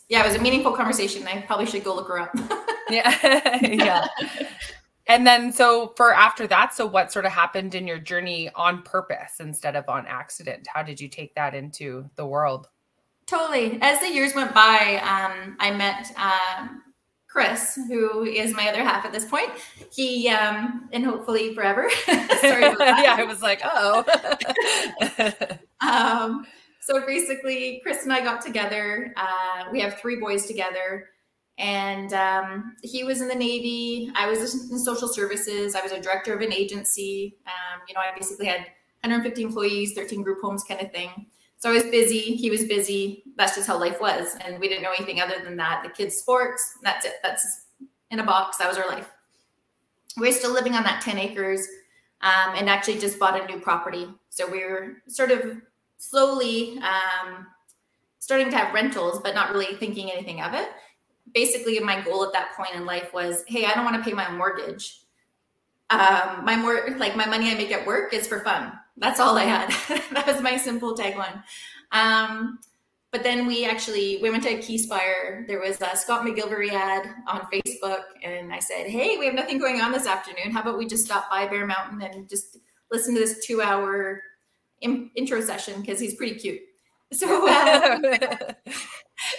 yeah 0.07 0.23
it 0.23 0.27
was 0.27 0.35
a 0.35 0.41
meaningful 0.41 0.71
conversation. 0.71 1.27
I 1.27 1.41
probably 1.41 1.65
should 1.65 1.83
go 1.83 1.93
look 1.95 2.07
her 2.07 2.19
up. 2.19 2.33
Yeah. 2.89 3.57
Yeah. 3.61 4.07
And 5.07 5.25
then 5.25 5.51
so 5.51 5.93
for 5.97 6.13
after 6.13 6.47
that 6.47 6.73
so 6.73 6.85
what 6.85 7.11
sort 7.11 7.25
of 7.25 7.31
happened 7.31 7.75
in 7.75 7.87
your 7.87 7.99
journey 7.99 8.49
on 8.55 8.83
purpose 8.83 9.39
instead 9.39 9.75
of 9.75 9.87
on 9.89 10.05
accident? 10.05 10.67
How 10.73 10.83
did 10.83 10.99
you 10.99 11.07
take 11.07 11.33
that 11.35 11.55
into 11.55 12.09
the 12.15 12.25
world 12.25 12.67
Totally. 13.25 13.79
As 13.81 13.99
the 13.99 14.09
years 14.09 14.35
went 14.35 14.53
by, 14.53 15.01
um, 15.03 15.55
I 15.59 15.71
met 15.71 16.11
um, 16.17 16.83
Chris, 17.33 17.79
who 17.87 18.23
is 18.25 18.53
my 18.53 18.69
other 18.69 18.83
half 18.83 19.05
at 19.05 19.11
this 19.11 19.25
point. 19.25 19.49
He 19.91 20.29
um, 20.29 20.87
and 20.91 21.03
hopefully 21.03 21.55
forever. 21.55 21.89
Sorry 22.05 22.61
yeah, 22.79 23.15
I 23.17 23.23
was 23.27 23.41
like, 23.41 23.61
oh. 23.63 24.03
um, 25.87 26.45
so 26.79 27.03
basically, 27.05 27.79
Chris 27.81 28.03
and 28.03 28.13
I 28.13 28.21
got 28.21 28.41
together. 28.41 29.13
Uh, 29.17 29.65
we 29.71 29.79
have 29.79 29.99
three 29.99 30.17
boys 30.17 30.45
together, 30.45 31.09
and 31.57 32.13
um, 32.13 32.75
he 32.83 33.03
was 33.03 33.21
in 33.21 33.29
the 33.29 33.35
Navy. 33.35 34.11
I 34.15 34.27
was 34.29 34.69
in 34.69 34.77
social 34.77 35.07
services. 35.07 35.75
I 35.75 35.81
was 35.81 35.91
a 35.91 35.99
director 35.99 36.35
of 36.35 36.41
an 36.41 36.53
agency. 36.53 37.37
Um, 37.47 37.81
you 37.87 37.95
know, 37.95 38.01
I 38.01 38.13
basically 38.15 38.45
had 38.47 38.67
150 39.01 39.41
employees, 39.41 39.93
13 39.93 40.21
group 40.21 40.39
homes, 40.41 40.63
kind 40.63 40.81
of 40.81 40.91
thing. 40.91 41.27
So 41.63 41.69
I 41.69 41.75
was 41.75 41.83
busy. 41.83 42.35
He 42.35 42.49
was 42.49 42.65
busy. 42.65 43.23
That's 43.37 43.55
just 43.55 43.69
how 43.69 43.79
life 43.79 44.01
was. 44.01 44.35
And 44.41 44.59
we 44.59 44.67
didn't 44.67 44.83
know 44.83 44.91
anything 44.91 45.21
other 45.21 45.41
than 45.41 45.55
that. 45.55 45.81
The 45.81 45.91
kids' 45.91 46.17
sports, 46.17 46.77
that's 46.81 47.05
it. 47.05 47.13
That's 47.23 47.67
in 48.11 48.19
a 48.19 48.23
box. 48.25 48.57
That 48.57 48.67
was 48.67 48.77
our 48.77 48.89
life. 48.89 49.09
We 50.17 50.27
we're 50.27 50.33
still 50.33 50.51
living 50.51 50.75
on 50.75 50.83
that 50.83 51.01
10 51.01 51.17
acres 51.17 51.65
um, 52.19 52.53
and 52.57 52.69
actually 52.69 52.99
just 52.99 53.17
bought 53.17 53.41
a 53.41 53.47
new 53.47 53.61
property. 53.61 54.09
So 54.29 54.45
we 54.45 54.65
were 54.65 55.03
sort 55.07 55.31
of 55.31 55.61
slowly 55.95 56.79
um, 56.79 57.47
starting 58.19 58.49
to 58.49 58.57
have 58.57 58.73
rentals, 58.73 59.21
but 59.23 59.33
not 59.33 59.53
really 59.53 59.73
thinking 59.77 60.11
anything 60.11 60.41
of 60.41 60.53
it. 60.53 60.67
Basically, 61.33 61.79
my 61.79 62.01
goal 62.01 62.25
at 62.25 62.33
that 62.33 62.57
point 62.57 62.75
in 62.75 62.85
life 62.85 63.13
was, 63.13 63.45
hey, 63.47 63.67
I 63.67 63.73
don't 63.73 63.85
want 63.85 63.95
to 63.95 64.03
pay 64.03 64.13
my 64.13 64.29
mortgage. 64.29 65.02
Um, 65.89 66.45
my 66.45 66.55
more 66.55 66.87
like 66.97 67.15
my 67.15 67.25
money 67.25 67.51
I 67.51 67.55
make 67.55 67.71
at 67.71 67.85
work 67.85 68.13
is 68.13 68.27
for 68.27 68.39
fun. 68.39 68.71
That's 68.97 69.19
all 69.19 69.37
I 69.37 69.43
had. 69.43 69.69
that 70.11 70.27
was 70.27 70.41
my 70.41 70.57
simple 70.57 70.95
tagline. 70.95 71.43
Um, 71.91 72.59
but 73.13 73.23
then 73.23 73.45
we 73.45 73.63
actually 73.63 74.17
we 74.23 74.31
went 74.31 74.43
to 74.43 74.57
Keyspire. 74.57 75.47
There 75.47 75.59
was 75.59 75.79
a 75.81 75.95
Scott 75.95 76.25
McGillivray 76.25 76.71
ad 76.71 77.07
on 77.27 77.41
Facebook, 77.53 78.01
and 78.23 78.51
I 78.51 78.57
said, 78.57 78.87
"Hey, 78.87 79.17
we 79.17 79.25
have 79.25 79.35
nothing 79.35 79.59
going 79.59 79.81
on 79.81 79.91
this 79.91 80.07
afternoon. 80.07 80.51
How 80.51 80.61
about 80.61 80.79
we 80.79 80.87
just 80.87 81.05
stop 81.05 81.29
by 81.29 81.45
Bear 81.47 81.67
Mountain 81.67 82.01
and 82.01 82.27
just 82.27 82.57
listen 82.91 83.13
to 83.13 83.19
this 83.19 83.45
two-hour 83.45 84.21
in- 84.81 85.11
intro 85.15 85.41
session 85.41 85.79
because 85.79 85.99
he's 85.99 86.15
pretty 86.15 86.35
cute." 86.35 86.59
So 87.13 87.47
uh, 87.47 87.99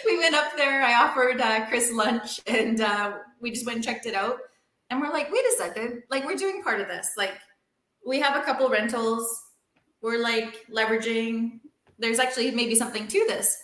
we 0.06 0.18
went 0.18 0.36
up 0.36 0.56
there. 0.56 0.84
I 0.84 0.94
offered 0.94 1.40
uh, 1.40 1.66
Chris 1.66 1.90
lunch, 1.90 2.40
and 2.46 2.80
uh, 2.80 3.14
we 3.40 3.50
just 3.50 3.66
went 3.66 3.78
and 3.78 3.84
checked 3.84 4.06
it 4.06 4.14
out. 4.14 4.36
And 4.94 5.02
we're 5.02 5.12
like, 5.12 5.32
"Wait 5.32 5.44
a 5.44 5.56
second! 5.58 6.04
Like, 6.08 6.24
we're 6.24 6.36
doing 6.36 6.62
part 6.62 6.80
of 6.80 6.86
this. 6.86 7.10
Like, 7.16 7.34
we 8.06 8.20
have 8.20 8.36
a 8.36 8.42
couple 8.42 8.68
rentals. 8.68 9.28
We're 10.00 10.20
like 10.20 10.66
leveraging. 10.72 11.58
There's 11.98 12.20
actually 12.20 12.52
maybe 12.52 12.76
something 12.76 13.08
to 13.08 13.24
this." 13.26 13.56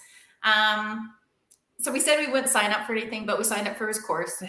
Um, 0.43 1.13
so 1.79 1.93
we 1.93 2.01
said 2.01 2.19
we 2.19 2.27
wouldn't 2.27 2.51
sign 2.51 2.73
up 2.73 2.85
for 2.85 2.95
anything, 2.95 3.27
but 3.27 3.39
we 3.39 3.45
signed 3.45 3.69
up 3.69 3.77
for 3.77 3.87
his 3.87 4.01
course. 4.01 4.43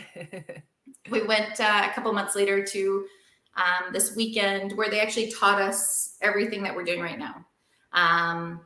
we 1.12 1.22
went 1.22 1.60
uh, 1.60 1.88
a 1.90 1.94
couple 1.94 2.12
months 2.14 2.36
later 2.36 2.66
to 2.66 3.06
um, 3.56 3.94
this 3.94 4.16
weekend 4.16 4.76
where 4.76 4.90
they 4.90 5.02
actually 5.02 5.32
taught 5.32 5.62
us 5.62 6.18
everything 6.22 6.64
that 6.64 6.76
we're 6.76 6.84
doing 6.84 7.02
right 7.02 7.20
now. 7.20 7.46
Um, 7.94 8.62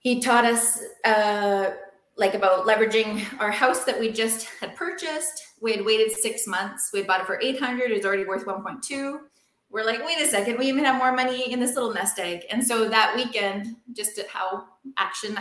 he 0.00 0.20
taught 0.20 0.44
us 0.44 0.82
uh, 1.04 1.70
like 2.16 2.34
about 2.34 2.66
leveraging 2.66 3.24
our 3.40 3.50
house 3.50 3.84
that 3.84 3.98
we 3.98 4.10
just 4.12 4.46
had 4.60 4.76
purchased. 4.76 5.42
We 5.60 5.72
had 5.72 5.84
waited 5.84 6.12
six 6.12 6.46
months. 6.46 6.90
We 6.92 7.00
had 7.00 7.08
bought 7.08 7.20
it 7.20 7.26
for 7.26 7.40
800. 7.40 7.90
It 7.90 7.96
was 7.96 8.04
already 8.04 8.24
worth 8.24 8.44
1.2. 8.44 9.18
We're 9.70 9.84
like, 9.84 10.04
wait 10.04 10.20
a 10.20 10.26
second, 10.26 10.58
we 10.58 10.66
even 10.66 10.84
have 10.84 10.98
more 10.98 11.12
money 11.12 11.50
in 11.50 11.58
this 11.58 11.74
little 11.74 11.94
nest 11.94 12.18
egg. 12.18 12.42
And 12.50 12.62
so 12.62 12.90
that 12.90 13.14
weekend, 13.16 13.76
just 13.94 14.18
at 14.18 14.28
how 14.28 14.64
action 14.98 15.38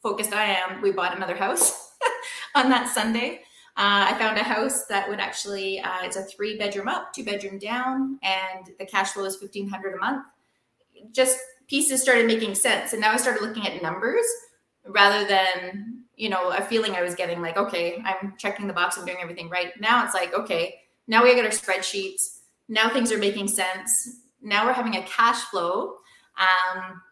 focused 0.00 0.32
I 0.32 0.44
am, 0.44 0.80
we 0.80 0.92
bought 0.92 1.16
another 1.16 1.34
house 1.36 1.92
on 2.54 2.70
that 2.70 2.88
Sunday. 2.88 3.40
Uh, 3.76 4.06
I 4.10 4.18
found 4.18 4.38
a 4.38 4.44
house 4.44 4.86
that 4.86 5.08
would 5.08 5.18
actually, 5.18 5.80
uh, 5.80 5.98
it's 6.02 6.16
a 6.16 6.22
three 6.22 6.56
bedroom 6.58 6.86
up, 6.86 7.12
two 7.12 7.24
bedroom 7.24 7.58
down, 7.58 8.20
and 8.22 8.70
the 8.78 8.86
cash 8.86 9.12
flow 9.12 9.24
is 9.24 9.40
1500 9.40 9.94
a 9.94 9.98
month. 9.98 10.26
Just 11.10 11.38
pieces 11.66 12.02
started 12.02 12.26
making 12.26 12.54
sense. 12.54 12.92
And 12.92 13.00
now 13.00 13.10
I 13.10 13.16
started 13.16 13.42
looking 13.42 13.66
at 13.66 13.82
numbers 13.82 14.26
rather 14.86 15.26
than, 15.26 16.01
you 16.22 16.28
know, 16.28 16.50
a 16.50 16.62
feeling 16.62 16.94
I 16.94 17.02
was 17.02 17.16
getting 17.16 17.42
like, 17.42 17.56
okay, 17.56 18.00
I'm 18.04 18.34
checking 18.38 18.68
the 18.68 18.72
box, 18.72 18.96
I'm 18.96 19.04
doing 19.04 19.18
everything 19.20 19.48
right. 19.48 19.72
Now 19.80 20.04
it's 20.04 20.14
like, 20.14 20.32
okay, 20.32 20.76
now 21.08 21.24
we 21.24 21.34
got 21.34 21.44
our 21.44 21.50
spreadsheets. 21.50 22.42
Now 22.68 22.88
things 22.90 23.10
are 23.10 23.18
making 23.18 23.48
sense. 23.48 24.20
Now 24.40 24.64
we're 24.64 24.72
having 24.72 24.94
a 24.94 25.02
cash 25.02 25.40
flow. 25.46 25.96
Um, 26.38 27.02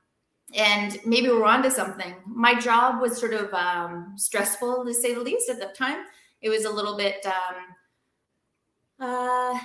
and 0.54 0.96
maybe 1.04 1.26
we're 1.26 1.44
onto 1.44 1.70
something. 1.70 2.14
My 2.24 2.54
job 2.54 3.00
was 3.00 3.18
sort 3.18 3.34
of 3.34 3.52
um, 3.52 4.12
stressful, 4.14 4.84
to 4.84 4.94
say 4.94 5.12
the 5.12 5.20
least, 5.20 5.50
at 5.50 5.58
the 5.58 5.74
time. 5.76 6.04
It 6.40 6.48
was 6.48 6.64
a 6.64 6.70
little 6.70 6.96
bit, 6.96 7.26
um, 7.26 9.08
uh, 9.08 9.58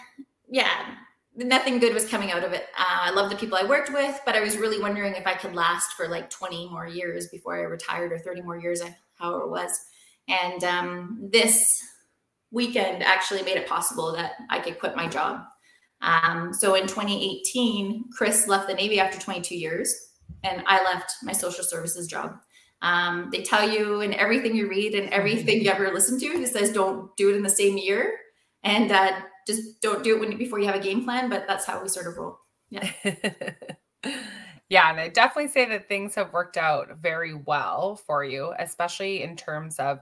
yeah, 0.49 0.95
nothing 1.35 1.77
good 1.77 1.93
was 1.93 2.09
coming 2.09 2.31
out 2.31 2.43
of 2.43 2.51
it. 2.51 2.63
Uh, 2.75 2.97
I 3.01 3.11
love 3.11 3.29
the 3.29 3.35
people 3.35 3.59
I 3.59 3.63
worked 3.63 3.93
with, 3.93 4.19
but 4.25 4.33
I 4.33 4.39
was 4.39 4.57
really 4.57 4.81
wondering 4.81 5.13
if 5.13 5.27
I 5.27 5.35
could 5.35 5.53
last 5.53 5.93
for 5.93 6.07
like 6.07 6.31
20 6.31 6.67
more 6.71 6.87
years 6.87 7.27
before 7.27 7.55
I 7.59 7.61
retired 7.61 8.11
or 8.11 8.17
30 8.17 8.41
more 8.41 8.57
years, 8.57 8.81
however 9.17 9.43
it 9.43 9.49
was. 9.49 9.79
And 10.27 10.63
um, 10.63 11.29
this 11.31 11.65
weekend 12.51 13.03
actually 13.03 13.43
made 13.43 13.57
it 13.57 13.67
possible 13.67 14.13
that 14.13 14.33
I 14.49 14.59
could 14.59 14.79
quit 14.79 14.95
my 14.95 15.07
job. 15.07 15.41
Um, 16.01 16.53
so 16.53 16.75
in 16.75 16.87
2018, 16.87 18.05
Chris 18.15 18.47
left 18.47 18.67
the 18.67 18.73
Navy 18.73 18.99
after 18.99 19.19
22 19.19 19.55
years 19.55 19.93
and 20.43 20.63
I 20.67 20.83
left 20.83 21.15
my 21.23 21.31
social 21.31 21.63
services 21.63 22.07
job. 22.07 22.37
Um, 22.81 23.29
they 23.31 23.41
tell 23.41 23.67
you 23.67 24.01
in 24.01 24.13
everything 24.13 24.55
you 24.55 24.69
read 24.69 24.93
and 24.93 25.09
everything 25.09 25.61
you 25.61 25.69
ever 25.69 25.91
listen 25.91 26.19
to, 26.19 26.25
it 26.25 26.47
says 26.47 26.71
don't 26.71 27.15
do 27.17 27.29
it 27.29 27.35
in 27.35 27.43
the 27.43 27.49
same 27.49 27.77
year 27.77 28.13
and 28.63 28.91
uh, 28.91 29.13
just 29.47 29.81
don't 29.81 30.03
do 30.03 30.15
it 30.15 30.19
when, 30.19 30.37
before 30.37 30.59
you 30.59 30.65
have 30.65 30.75
a 30.75 30.79
game 30.79 31.03
plan. 31.03 31.29
But 31.29 31.45
that's 31.47 31.65
how 31.65 31.81
we 31.81 31.89
sort 31.89 32.07
of 32.07 32.17
roll. 32.17 32.39
Yeah. 32.69 32.89
yeah. 34.69 34.89
And 34.89 34.99
I 34.99 35.09
definitely 35.09 35.51
say 35.51 35.65
that 35.69 35.87
things 35.87 36.15
have 36.15 36.33
worked 36.33 36.57
out 36.57 36.97
very 36.97 37.33
well 37.33 37.95
for 37.95 38.23
you, 38.23 38.53
especially 38.59 39.23
in 39.23 39.35
terms 39.35 39.79
of 39.79 39.99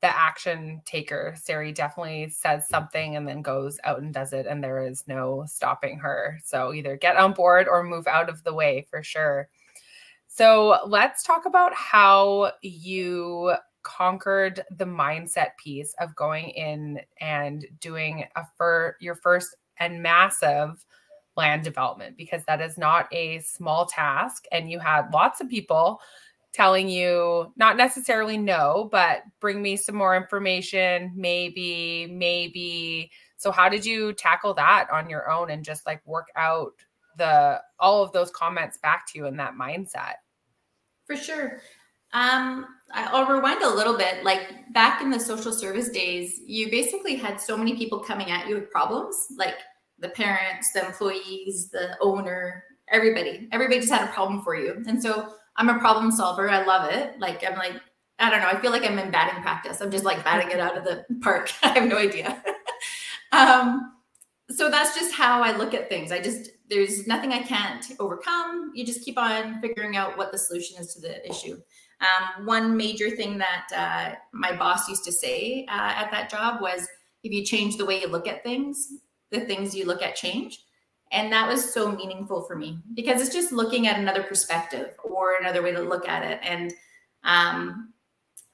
the 0.00 0.08
action 0.08 0.80
taker. 0.84 1.34
Sari 1.36 1.72
definitely 1.72 2.30
says 2.30 2.66
something 2.68 3.16
and 3.16 3.28
then 3.28 3.42
goes 3.42 3.78
out 3.84 4.00
and 4.00 4.14
does 4.14 4.32
it, 4.32 4.46
and 4.46 4.64
there 4.64 4.82
is 4.86 5.04
no 5.06 5.44
stopping 5.46 5.98
her. 5.98 6.40
So 6.44 6.72
either 6.72 6.96
get 6.96 7.16
on 7.16 7.34
board 7.34 7.68
or 7.68 7.82
move 7.82 8.06
out 8.06 8.30
of 8.30 8.42
the 8.44 8.54
way 8.54 8.86
for 8.90 9.02
sure. 9.02 9.48
So 10.26 10.78
let's 10.86 11.22
talk 11.22 11.44
about 11.44 11.74
how 11.74 12.52
you 12.62 13.54
conquered 13.82 14.62
the 14.76 14.84
mindset 14.84 15.50
piece 15.62 15.94
of 16.00 16.14
going 16.14 16.50
in 16.50 17.00
and 17.20 17.66
doing 17.80 18.24
a 18.36 18.44
for 18.56 18.96
your 19.00 19.16
first 19.16 19.56
and 19.78 20.02
massive 20.02 20.84
land 21.40 21.64
development 21.64 22.18
because 22.18 22.44
that 22.44 22.60
is 22.60 22.76
not 22.76 23.08
a 23.12 23.40
small 23.40 23.86
task 23.86 24.44
and 24.52 24.70
you 24.70 24.78
had 24.78 25.10
lots 25.10 25.40
of 25.40 25.48
people 25.48 25.98
telling 26.52 26.88
you 26.88 27.50
not 27.56 27.76
necessarily 27.76 28.36
no 28.36 28.88
but 28.92 29.22
bring 29.40 29.62
me 29.62 29.76
some 29.76 29.94
more 29.94 30.14
information 30.16 31.10
maybe 31.16 32.06
maybe. 32.10 33.10
So 33.38 33.50
how 33.50 33.70
did 33.70 33.86
you 33.86 34.12
tackle 34.12 34.52
that 34.54 34.88
on 34.92 35.08
your 35.08 35.30
own 35.30 35.50
and 35.50 35.64
just 35.64 35.86
like 35.86 36.06
work 36.06 36.28
out 36.36 36.74
the 37.16 37.62
all 37.78 38.02
of 38.02 38.12
those 38.12 38.30
comments 38.30 38.76
back 38.78 39.06
to 39.08 39.18
you 39.18 39.26
in 39.26 39.36
that 39.38 39.54
mindset? 39.54 40.16
For 41.06 41.16
sure. 41.16 41.62
Um 42.12 42.66
i'll 42.92 43.26
rewind 43.26 43.62
a 43.62 43.74
little 43.74 43.96
bit. 43.96 44.24
Like 44.24 44.72
back 44.74 45.00
in 45.00 45.08
the 45.10 45.20
social 45.20 45.52
service 45.52 45.88
days 45.88 46.40
you 46.44 46.70
basically 46.70 47.16
had 47.16 47.40
so 47.40 47.56
many 47.56 47.76
people 47.76 48.00
coming 48.00 48.30
at 48.30 48.48
you 48.48 48.56
with 48.56 48.70
problems. 48.70 49.28
Like 49.38 49.54
the 50.00 50.08
parents 50.08 50.72
the 50.72 50.84
employees 50.84 51.70
the 51.70 51.96
owner 52.00 52.64
everybody. 52.88 53.48
Everybody 53.52 53.80
just 53.80 53.92
had 53.92 54.08
a 54.08 54.12
problem 54.12 54.42
for 54.42 54.56
you. 54.56 54.82
And 54.86 55.00
so 55.00 55.34
i'm 55.56 55.68
a 55.68 55.78
problem 55.78 56.10
solver. 56.10 56.48
I 56.48 56.64
love 56.64 56.90
it. 56.90 57.18
Like 57.18 57.44
i'm 57.46 57.58
like 57.58 57.80
i 58.18 58.30
don't 58.30 58.40
know. 58.40 58.48
I 58.48 58.60
feel 58.60 58.70
like 58.70 58.84
i'm 58.84 58.98
in 58.98 59.10
batting 59.10 59.42
practice. 59.42 59.80
I'm 59.80 59.90
just 59.90 60.04
like 60.04 60.24
batting 60.24 60.50
it 60.50 60.60
out 60.60 60.76
of 60.76 60.84
the 60.84 61.04
park. 61.20 61.50
I 61.62 61.68
have 61.68 61.88
no 61.88 61.96
idea. 61.96 62.42
Um 63.32 63.92
so 64.48 64.68
that's 64.68 64.98
just 64.98 65.14
how 65.14 65.40
i 65.40 65.56
look 65.56 65.72
at 65.72 65.88
things. 65.88 66.10
I 66.10 66.20
just 66.20 66.50
there's 66.68 67.06
nothing 67.06 67.32
I 67.32 67.42
can't 67.42 67.84
overcome. 67.98 68.72
You 68.74 68.84
just 68.84 69.04
keep 69.04 69.18
on 69.18 69.60
figuring 69.60 69.96
out 69.96 70.16
what 70.16 70.32
the 70.32 70.38
solution 70.38 70.80
is 70.80 70.94
to 70.94 71.00
the 71.00 71.28
issue. 71.28 71.56
Um, 72.00 72.46
one 72.46 72.76
major 72.76 73.10
thing 73.10 73.38
that 73.38 73.66
uh, 73.76 74.14
my 74.32 74.56
boss 74.56 74.88
used 74.88 75.04
to 75.04 75.12
say 75.12 75.66
uh, 75.68 75.92
at 75.96 76.10
that 76.12 76.30
job 76.30 76.62
was 76.62 76.88
if 77.22 77.32
you 77.32 77.44
change 77.44 77.76
the 77.76 77.84
way 77.84 78.00
you 78.00 78.08
look 78.08 78.26
at 78.26 78.42
things, 78.42 78.88
the 79.30 79.40
things 79.40 79.74
you 79.74 79.86
look 79.86 80.02
at 80.02 80.16
change. 80.16 80.64
And 81.12 81.32
that 81.32 81.48
was 81.48 81.72
so 81.72 81.90
meaningful 81.90 82.42
for 82.42 82.54
me 82.54 82.78
because 82.94 83.20
it's 83.20 83.34
just 83.34 83.52
looking 83.52 83.88
at 83.88 83.98
another 83.98 84.22
perspective 84.22 84.94
or 85.02 85.34
another 85.40 85.62
way 85.62 85.72
to 85.72 85.80
look 85.80 86.08
at 86.08 86.22
it. 86.22 86.38
And 86.42 86.72
um, 87.24 87.92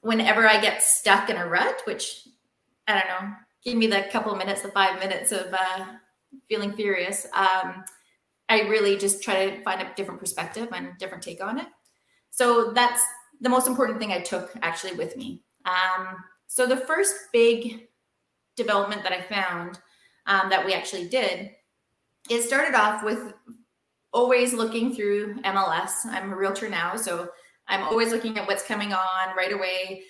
whenever 0.01 0.47
I 0.47 0.59
get 0.59 0.81
stuck 0.81 1.29
in 1.29 1.37
a 1.37 1.47
rut, 1.47 1.81
which 1.85 2.27
I 2.87 2.93
don't 2.93 3.07
know, 3.07 3.33
give 3.63 3.77
me 3.77 3.87
the 3.87 4.05
couple 4.11 4.35
minutes, 4.35 4.61
the 4.61 4.69
five 4.69 4.99
minutes 4.99 5.31
of 5.31 5.53
uh, 5.53 5.85
feeling 6.49 6.73
furious. 6.73 7.27
Um, 7.33 7.83
I 8.49 8.61
really 8.61 8.97
just 8.97 9.21
try 9.21 9.49
to 9.49 9.61
find 9.61 9.81
a 9.81 9.93
different 9.95 10.19
perspective 10.19 10.69
and 10.71 10.87
a 10.87 10.95
different 10.97 11.23
take 11.23 11.43
on 11.43 11.59
it. 11.59 11.67
So 12.31 12.71
that's 12.71 13.01
the 13.41 13.49
most 13.49 13.67
important 13.67 13.99
thing 13.99 14.11
I 14.11 14.21
took 14.21 14.51
actually 14.61 14.93
with 14.93 15.17
me. 15.17 15.41
Um, 15.65 16.15
so 16.47 16.65
the 16.65 16.77
first 16.77 17.13
big 17.33 17.87
development 18.55 19.03
that 19.03 19.11
I 19.11 19.21
found 19.21 19.79
um, 20.27 20.49
that 20.49 20.65
we 20.65 20.73
actually 20.73 21.07
did, 21.07 21.49
it 22.29 22.43
started 22.43 22.75
off 22.75 23.03
with 23.03 23.33
always 24.13 24.53
looking 24.53 24.93
through 24.93 25.39
MLS. 25.41 26.05
I'm 26.05 26.31
a 26.31 26.35
realtor 26.35 26.69
now, 26.69 26.95
so 26.95 27.29
I'm 27.67 27.83
always 27.83 28.11
looking 28.11 28.37
at 28.37 28.47
what's 28.47 28.63
coming 28.63 28.93
on 28.93 29.35
right 29.35 29.53
away, 29.53 30.03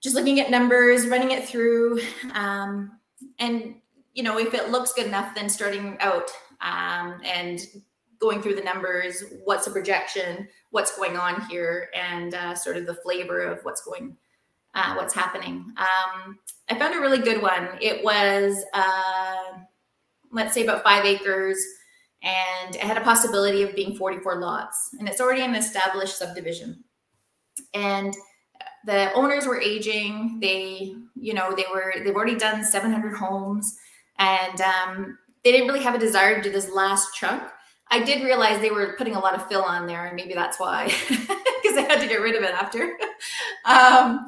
just 0.00 0.14
looking 0.14 0.40
at 0.40 0.50
numbers, 0.50 1.06
running 1.06 1.32
it 1.32 1.46
through, 1.48 2.00
um, 2.32 2.98
and 3.38 3.74
you 4.14 4.22
know 4.22 4.38
if 4.38 4.54
it 4.54 4.70
looks 4.70 4.92
good 4.92 5.06
enough, 5.06 5.34
then 5.34 5.48
starting 5.48 5.96
out 6.00 6.30
um, 6.60 7.20
and 7.24 7.60
going 8.18 8.42
through 8.42 8.54
the 8.54 8.62
numbers, 8.62 9.22
what's 9.44 9.64
the 9.64 9.70
projection, 9.70 10.48
what's 10.70 10.96
going 10.96 11.16
on 11.16 11.40
here, 11.48 11.88
and 11.94 12.34
uh, 12.34 12.54
sort 12.54 12.76
of 12.76 12.86
the 12.86 12.94
flavor 12.94 13.40
of 13.40 13.60
what's 13.64 13.82
going, 13.82 14.16
uh, 14.74 14.94
what's 14.94 15.14
happening. 15.14 15.64
Um, 15.76 16.38
I 16.68 16.78
found 16.78 16.94
a 16.94 17.00
really 17.00 17.18
good 17.18 17.42
one. 17.42 17.68
It 17.80 18.04
was, 18.04 18.64
uh, 18.74 19.58
let's 20.32 20.54
say, 20.54 20.62
about 20.62 20.84
five 20.84 21.04
acres, 21.04 21.58
and 22.22 22.74
it 22.74 22.82
had 22.82 22.96
a 22.96 23.02
possibility 23.02 23.62
of 23.62 23.74
being 23.74 23.96
44 23.96 24.40
lots, 24.40 24.90
and 24.98 25.08
it's 25.08 25.20
already 25.20 25.42
an 25.42 25.54
established 25.54 26.18
subdivision. 26.18 26.84
And 27.74 28.14
the 28.84 29.12
owners 29.14 29.46
were 29.46 29.60
aging. 29.60 30.38
They, 30.40 30.94
you 31.14 31.34
know, 31.34 31.54
they 31.54 31.64
were 31.72 31.94
they've 32.04 32.14
already 32.14 32.36
done 32.36 32.64
700 32.64 33.16
homes, 33.16 33.76
and 34.18 34.60
um, 34.60 35.18
they 35.44 35.52
didn't 35.52 35.68
really 35.68 35.82
have 35.82 35.94
a 35.94 35.98
desire 35.98 36.36
to 36.36 36.42
do 36.42 36.50
this 36.50 36.70
last 36.70 37.14
chunk. 37.14 37.42
I 37.90 38.02
did 38.02 38.22
realize 38.22 38.60
they 38.60 38.70
were 38.70 38.96
putting 38.98 39.14
a 39.14 39.20
lot 39.20 39.34
of 39.34 39.48
fill 39.48 39.62
on 39.62 39.86
there, 39.86 40.06
and 40.06 40.16
maybe 40.16 40.34
that's 40.34 40.60
why, 40.60 40.86
because 41.08 41.74
they 41.74 41.84
had 41.84 42.00
to 42.00 42.06
get 42.06 42.20
rid 42.20 42.34
of 42.34 42.42
it 42.42 42.52
after. 42.52 42.96
um, 43.64 44.26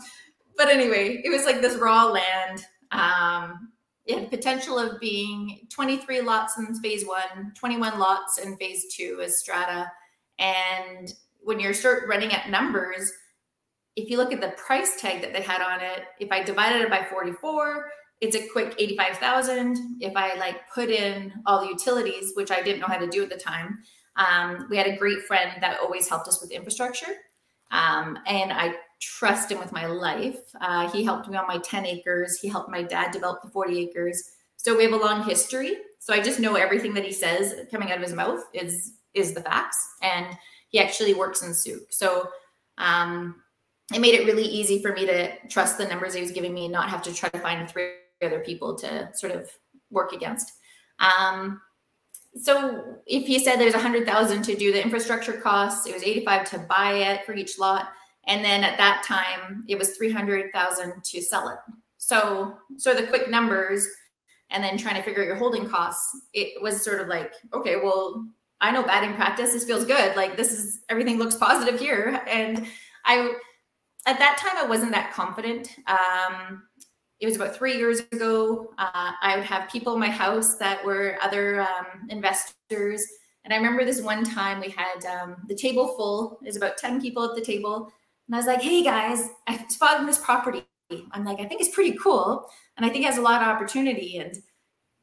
but 0.60 0.68
anyway, 0.68 1.22
it 1.24 1.30
was 1.30 1.46
like 1.46 1.62
this 1.62 1.78
raw 1.78 2.04
land. 2.04 2.66
Um, 2.92 3.72
it 4.04 4.18
had 4.18 4.30
potential 4.30 4.78
of 4.78 5.00
being 5.00 5.66
23 5.70 6.20
lots 6.20 6.58
in 6.58 6.74
phase 6.82 7.06
one, 7.06 7.54
21 7.54 7.98
lots 7.98 8.36
in 8.36 8.58
phase 8.58 8.84
two 8.94 9.22
as 9.24 9.38
strata. 9.38 9.90
And 10.38 11.14
when 11.38 11.60
you 11.60 11.72
start 11.72 12.06
running 12.10 12.34
at 12.34 12.50
numbers, 12.50 13.10
if 13.96 14.10
you 14.10 14.18
look 14.18 14.34
at 14.34 14.42
the 14.42 14.52
price 14.66 15.00
tag 15.00 15.22
that 15.22 15.32
they 15.32 15.40
had 15.40 15.62
on 15.62 15.80
it, 15.80 16.04
if 16.18 16.30
I 16.30 16.42
divided 16.42 16.82
it 16.82 16.90
by 16.90 17.06
44, 17.10 17.90
it's 18.20 18.36
a 18.36 18.46
quick 18.48 18.74
85,000. 18.78 20.02
If 20.02 20.14
I 20.14 20.34
like 20.34 20.68
put 20.74 20.90
in 20.90 21.32
all 21.46 21.62
the 21.62 21.68
utilities, 21.68 22.32
which 22.34 22.50
I 22.50 22.60
didn't 22.60 22.80
know 22.80 22.86
how 22.86 22.98
to 22.98 23.08
do 23.08 23.22
at 23.22 23.30
the 23.30 23.38
time, 23.38 23.78
um, 24.16 24.66
we 24.68 24.76
had 24.76 24.88
a 24.88 24.98
great 24.98 25.22
friend 25.22 25.52
that 25.62 25.80
always 25.80 26.06
helped 26.06 26.28
us 26.28 26.42
with 26.42 26.50
infrastructure. 26.50 27.14
Um, 27.70 28.18
and 28.26 28.52
I 28.52 28.74
trust 29.00 29.50
him 29.50 29.58
with 29.58 29.72
my 29.72 29.86
life. 29.86 30.38
Uh, 30.60 30.90
he 30.90 31.02
helped 31.02 31.28
me 31.28 31.36
on 31.36 31.46
my 31.46 31.58
10 31.58 31.86
acres. 31.86 32.38
He 32.38 32.48
helped 32.48 32.70
my 32.70 32.82
dad 32.82 33.10
develop 33.10 33.42
the 33.42 33.48
40 33.48 33.78
acres. 33.80 34.22
So 34.56 34.76
we 34.76 34.84
have 34.84 34.92
a 34.92 34.96
long 34.96 35.24
history. 35.24 35.76
So 35.98 36.14
I 36.14 36.20
just 36.20 36.38
know 36.38 36.54
everything 36.54 36.94
that 36.94 37.04
he 37.04 37.12
says 37.12 37.54
coming 37.70 37.90
out 37.90 37.98
of 37.98 38.04
his 38.04 38.14
mouth 38.14 38.42
is 38.52 38.94
is 39.14 39.32
the 39.34 39.40
facts. 39.40 39.76
And 40.02 40.26
he 40.68 40.78
actually 40.78 41.14
works 41.14 41.42
in 41.42 41.52
Sooke. 41.52 41.92
So 41.92 42.28
um, 42.78 43.42
it 43.92 44.00
made 44.00 44.14
it 44.14 44.26
really 44.26 44.44
easy 44.44 44.80
for 44.80 44.92
me 44.92 45.04
to 45.06 45.32
trust 45.48 45.78
the 45.78 45.86
numbers 45.86 46.14
he 46.14 46.20
was 46.20 46.30
giving 46.30 46.54
me 46.54 46.66
and 46.66 46.72
not 46.72 46.88
have 46.88 47.02
to 47.02 47.14
try 47.14 47.28
to 47.30 47.38
find 47.40 47.68
three 47.68 47.90
other 48.22 48.40
people 48.40 48.76
to 48.76 49.10
sort 49.14 49.32
of 49.32 49.50
work 49.90 50.12
against. 50.12 50.52
Um, 51.00 51.60
so 52.36 52.98
if 53.06 53.26
he 53.26 53.38
said 53.38 53.56
there's 53.56 53.74
a 53.74 53.80
hundred 53.80 54.06
thousand 54.06 54.42
to 54.44 54.54
do 54.54 54.72
the 54.72 54.82
infrastructure 54.82 55.32
costs, 55.32 55.86
it 55.86 55.94
was 55.94 56.04
85 56.04 56.50
to 56.50 56.58
buy 56.60 56.92
it 56.92 57.26
for 57.26 57.34
each 57.34 57.58
lot. 57.58 57.88
And 58.26 58.44
then 58.44 58.64
at 58.64 58.78
that 58.78 59.02
time 59.04 59.64
it 59.68 59.78
was 59.78 59.96
300,000 59.96 61.02
to 61.02 61.22
sell 61.22 61.48
it. 61.48 61.58
So, 61.98 62.56
so 62.76 62.94
the 62.94 63.06
quick 63.06 63.30
numbers 63.30 63.86
and 64.50 64.62
then 64.62 64.76
trying 64.76 64.96
to 64.96 65.02
figure 65.02 65.22
out 65.22 65.26
your 65.26 65.36
holding 65.36 65.68
costs, 65.68 66.22
it 66.32 66.60
was 66.60 66.82
sort 66.82 67.00
of 67.00 67.08
like, 67.08 67.32
okay, 67.54 67.76
well, 67.76 68.26
I 68.60 68.70
know 68.70 68.82
batting 68.82 69.14
practice. 69.14 69.52
This 69.52 69.64
feels 69.64 69.84
good. 69.84 70.16
Like 70.16 70.36
this 70.36 70.52
is 70.52 70.80
everything 70.88 71.18
looks 71.18 71.36
positive 71.36 71.80
here. 71.80 72.20
And 72.26 72.66
I, 73.04 73.34
at 74.06 74.18
that 74.18 74.38
time 74.38 74.56
I 74.56 74.68
wasn't 74.68 74.92
that 74.92 75.12
confident. 75.12 75.76
Um, 75.86 76.62
it 77.20 77.26
was 77.26 77.36
about 77.36 77.54
three 77.54 77.76
years 77.76 78.00
ago. 78.12 78.72
Uh, 78.78 79.12
I 79.22 79.36
would 79.36 79.44
have 79.44 79.70
people 79.70 79.94
in 79.94 80.00
my 80.00 80.10
house 80.10 80.56
that 80.56 80.84
were 80.84 81.18
other 81.22 81.60
um, 81.60 82.08
investors. 82.08 83.06
And 83.44 83.52
I 83.52 83.56
remember 83.56 83.84
this 83.84 84.00
one 84.00 84.24
time 84.24 84.60
we 84.60 84.70
had 84.70 85.04
um, 85.06 85.36
the 85.48 85.54
table 85.54 85.94
full. 85.96 86.38
There's 86.42 86.56
about 86.56 86.78
10 86.78 87.00
people 87.00 87.24
at 87.24 87.34
the 87.34 87.44
table. 87.44 87.92
And 88.30 88.36
I 88.36 88.38
was 88.38 88.46
like, 88.46 88.62
hey 88.62 88.84
guys, 88.84 89.28
I 89.48 89.66
spotted 89.70 90.06
this 90.06 90.18
property. 90.18 90.64
I'm 91.10 91.24
like, 91.24 91.40
I 91.40 91.46
think 91.46 91.60
it's 91.60 91.74
pretty 91.74 91.98
cool. 91.98 92.48
And 92.76 92.86
I 92.86 92.88
think 92.88 93.04
it 93.04 93.08
has 93.08 93.18
a 93.18 93.22
lot 93.22 93.42
of 93.42 93.48
opportunity. 93.48 94.18
And 94.18 94.32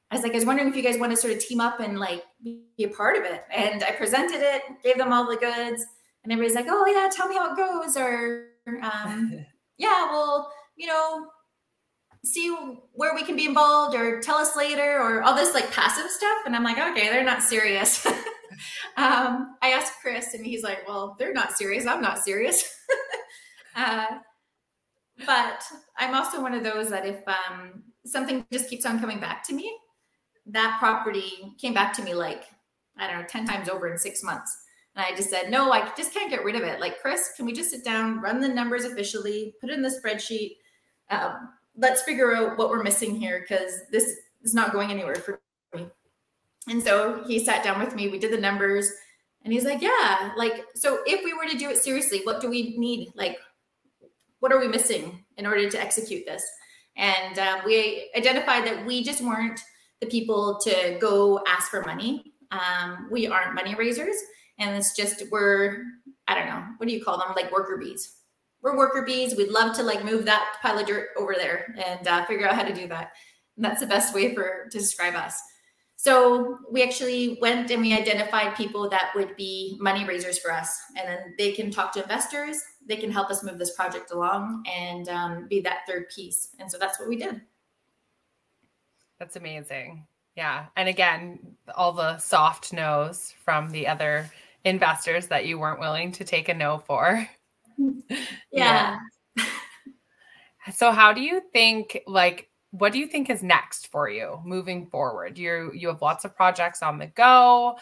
I 0.09 0.15
was 0.15 0.23
like, 0.23 0.31
I 0.31 0.35
was 0.35 0.45
wondering 0.45 0.69
if 0.69 0.77
you 0.77 0.81
guys 0.81 0.97
want 0.97 1.11
to 1.11 1.17
sort 1.17 1.33
of 1.33 1.39
team 1.39 1.59
up 1.59 1.81
and 1.81 1.99
like 1.99 2.23
be 2.41 2.63
a 2.79 2.87
part 2.87 3.17
of 3.17 3.25
it. 3.25 3.43
And 3.53 3.83
I 3.83 3.91
presented 3.91 4.39
it, 4.39 4.61
gave 4.81 4.97
them 4.97 5.11
all 5.11 5.29
the 5.29 5.35
goods. 5.35 5.85
And 6.23 6.31
everybody's 6.31 6.55
like, 6.55 6.67
oh 6.69 6.85
yeah, 6.87 7.09
tell 7.13 7.27
me 7.27 7.35
how 7.35 7.51
it 7.51 7.57
goes. 7.57 7.97
Or 7.97 8.45
um, 8.81 9.45
yeah, 9.77 10.09
well, 10.09 10.49
you 10.77 10.87
know, 10.87 11.27
see 12.23 12.55
where 12.93 13.13
we 13.13 13.25
can 13.25 13.35
be 13.35 13.45
involved 13.45 13.93
or 13.93 14.21
tell 14.21 14.37
us 14.37 14.55
later 14.55 15.01
or 15.01 15.21
all 15.23 15.35
this 15.35 15.53
like 15.53 15.69
passive 15.73 16.09
stuff. 16.09 16.37
And 16.45 16.55
I'm 16.55 16.63
like, 16.63 16.77
okay, 16.77 17.09
they're 17.09 17.25
not 17.25 17.43
serious. 17.43 18.05
um, 18.95 19.57
I 19.61 19.71
asked 19.71 19.95
Chris 20.01 20.33
and 20.33 20.45
he's 20.45 20.63
like, 20.63 20.87
well, 20.87 21.17
they're 21.19 21.33
not 21.33 21.57
serious. 21.57 21.85
I'm 21.85 22.01
not 22.01 22.19
serious. 22.19 22.63
uh, 23.77 24.07
but 25.25 25.63
I'm 25.97 26.13
also 26.13 26.41
one 26.41 26.53
of 26.53 26.63
those 26.63 26.89
that 26.89 27.05
if 27.05 27.21
um, 27.27 27.83
something 28.05 28.45
just 28.51 28.69
keeps 28.69 28.85
on 28.85 28.99
coming 28.99 29.19
back 29.19 29.43
to 29.47 29.53
me, 29.53 29.71
that 30.47 30.77
property 30.79 31.53
came 31.59 31.73
back 31.73 31.93
to 31.93 32.03
me 32.03 32.13
like, 32.13 32.43
I 32.97 33.07
don't 33.07 33.21
know, 33.21 33.27
10 33.27 33.45
times 33.45 33.69
over 33.69 33.87
in 33.87 33.97
six 33.97 34.23
months. 34.23 34.55
And 34.95 35.05
I 35.05 35.15
just 35.15 35.29
said, 35.29 35.51
no, 35.51 35.71
I 35.71 35.91
just 35.95 36.13
can't 36.13 36.29
get 36.29 36.43
rid 36.43 36.55
of 36.55 36.63
it. 36.63 36.79
Like, 36.79 36.99
Chris, 36.99 37.31
can 37.35 37.45
we 37.45 37.53
just 37.53 37.69
sit 37.69 37.83
down, 37.83 38.19
run 38.19 38.41
the 38.41 38.47
numbers 38.47 38.83
officially, 38.83 39.53
put 39.61 39.69
it 39.69 39.73
in 39.73 39.83
the 39.83 39.89
spreadsheet? 39.89 40.55
Um, 41.09 41.49
let's 41.77 42.01
figure 42.01 42.35
out 42.35 42.57
what 42.57 42.69
we're 42.69 42.83
missing 42.83 43.15
here 43.15 43.45
because 43.47 43.81
this 43.91 44.15
is 44.41 44.53
not 44.53 44.73
going 44.73 44.89
anywhere 44.89 45.15
for 45.15 45.39
me. 45.75 45.87
And 46.67 46.81
so 46.81 47.23
he 47.27 47.43
sat 47.43 47.63
down 47.63 47.79
with 47.79 47.95
me, 47.95 48.09
we 48.09 48.19
did 48.19 48.33
the 48.33 48.41
numbers, 48.41 48.89
and 49.43 49.53
he's 49.53 49.63
like, 49.63 49.81
Yeah, 49.81 50.31
like, 50.35 50.65
so 50.75 50.99
if 51.05 51.23
we 51.23 51.33
were 51.33 51.49
to 51.49 51.57
do 51.57 51.69
it 51.69 51.77
seriously, 51.77 52.21
what 52.23 52.41
do 52.41 52.49
we 52.49 52.77
need? 52.77 53.11
Like, 53.15 53.37
what 54.39 54.52
are 54.52 54.60
we 54.60 54.67
missing 54.67 55.23
in 55.38 55.45
order 55.45 55.69
to 55.69 55.82
execute 55.82 56.26
this? 56.26 56.43
And 56.95 57.38
um, 57.39 57.60
we 57.65 58.10
identified 58.15 58.65
that 58.65 58.86
we 58.86 59.04
just 59.04 59.21
weren't 59.21 59.60
the 60.02 60.08
people 60.08 60.60
to 60.63 60.97
go 61.00 61.41
ask 61.47 61.69
for 61.69 61.82
money. 61.84 62.34
Um, 62.52 63.08
we 63.12 63.28
aren't 63.28 63.56
money 63.56 63.76
raisers. 63.76 64.15
And 64.60 64.76
it's 64.76 64.95
just, 64.95 65.23
we're, 65.32 65.84
I 66.28 66.36
don't 66.36 66.47
know, 66.47 66.63
what 66.78 66.88
do 66.88 66.93
you 66.93 67.04
call 67.04 67.17
them? 67.17 67.34
Like 67.36 67.52
worker 67.52 67.78
bees 67.78 68.17
we're 68.62 68.78
worker 68.78 69.04
bees. 69.04 69.36
We'd 69.36 69.52
love 69.52 69.76
to 69.78 69.84
like 69.84 70.04
move 70.04 70.26
that 70.26 70.56
pile 70.62 70.80
of 70.80 70.88
dirt 70.88 71.10
over 71.17 71.34
there 71.36 71.73
and 71.78 72.08
uh, 72.08 72.26
figure 72.26 72.47
out 72.47 72.56
how 72.56 72.63
to 72.63 72.73
do 72.73 72.88
that. 72.88 73.12
And 73.56 73.63
that's 73.63 73.80
the 73.80 73.88
best 73.88 74.13
way 74.13 74.34
for 74.34 74.67
to 74.69 74.78
describe 74.78 75.15
us. 75.15 75.39
So 75.95 76.60
we 76.71 76.84
actually 76.84 77.39
went 77.41 77.71
and 77.71 77.82
we 77.82 77.93
identified 77.93 78.56
people 78.56 78.88
that 78.89 79.12
would 79.15 79.36
be 79.36 79.78
money 79.80 80.06
raisers 80.06 80.38
for 80.38 80.52
us, 80.52 80.78
and 80.95 81.08
then 81.08 81.34
they 81.39 81.54
can 81.54 81.71
talk 81.71 81.91
to 81.93 82.04
investors. 82.04 82.58
They 82.88 82.97
can 82.97 83.12
help 83.12 83.30
us 83.30 83.43
move 83.43 83.60
this 83.60 83.76
project 83.76 84.12
along 84.12 84.63
and 84.65 85.10
um, 85.10 85.47
be 85.47 85.62
that 85.62 85.80
third 85.88 86.10
piece. 86.10 86.50
And 86.60 86.71
so 86.71 86.78
that's 86.78 87.00
what 87.00 87.10
we 87.10 87.17
did. 87.17 87.41
That's 89.19 89.36
amazing. 89.36 90.06
Yeah, 90.36 90.67
and 90.76 90.88
again, 90.88 91.39
all 91.76 91.91
the 91.91 92.19
soft 92.19 92.71
no's 92.71 93.34
from 93.43 93.71
the 93.71 93.88
other 93.88 94.30
investors 94.65 95.28
that 95.28 95.45
you 95.47 95.58
weren't 95.58 95.80
willing 95.80 96.12
to 96.13 96.23
take 96.23 96.50
a 96.50 96.54
no 96.54 96.78
for. 96.78 97.28
yeah. 98.52 98.97
yeah. 99.36 99.45
so 100.73 100.91
how 100.91 101.12
do 101.12 101.21
you 101.21 101.41
think 101.54 102.00
like 102.06 102.50
what 102.71 102.91
do 102.91 103.00
you 103.00 103.08
think 103.08 103.30
is 103.30 103.41
next 103.41 103.88
for 103.88 104.10
you 104.10 104.39
moving 104.45 104.86
forward? 104.88 105.38
You 105.38 105.71
you 105.73 105.88
have 105.88 106.02
lots 106.02 106.26
of 106.26 106.36
projects 106.36 106.84
on 106.84 107.00
the 107.00 107.08
go, 107.08 107.78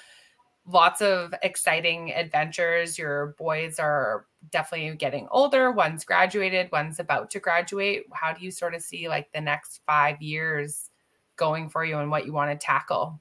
lots 0.68 1.02
of 1.02 1.34
exciting 1.44 2.12
adventures. 2.14 2.98
Your 2.98 3.36
boys 3.38 3.80
are 3.80 4.26
definitely 4.52 4.96
getting 4.96 5.28
older. 5.32 5.72
One's 5.72 6.04
graduated, 6.04 6.72
one's 6.72 7.00
about 7.00 7.30
to 7.32 7.40
graduate. 7.40 8.06
How 8.14 8.34
do 8.34 8.44
you 8.44 8.52
sort 8.52 8.76
of 8.76 8.82
see 8.82 9.08
like 9.08 9.32
the 9.34 9.42
next 9.42 9.82
5 9.86 10.22
years 10.22 10.90
going 11.36 11.70
for 11.70 11.86
you 11.86 11.98
and 11.98 12.10
what 12.10 12.26
you 12.26 12.34
want 12.34 12.52
to 12.52 12.66
tackle? 12.66 13.20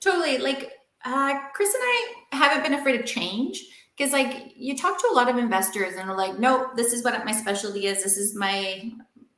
Totally. 0.00 0.38
Like 0.38 0.72
uh, 1.04 1.38
Chris 1.54 1.74
and 1.74 1.82
I 1.82 2.14
haven't 2.32 2.62
been 2.62 2.78
afraid 2.78 3.00
of 3.00 3.06
change 3.06 3.64
because 4.00 4.12
like 4.14 4.52
you 4.56 4.76
talk 4.76 4.98
to 4.98 5.08
a 5.10 5.14
lot 5.14 5.28
of 5.28 5.36
investors 5.36 5.94
and 5.96 6.08
they're 6.08 6.16
like 6.16 6.38
nope 6.38 6.74
this 6.74 6.94
is 6.94 7.04
what 7.04 7.24
my 7.24 7.32
specialty 7.32 7.86
is 7.86 8.02
this 8.02 8.16
is 8.16 8.34
my 8.34 8.90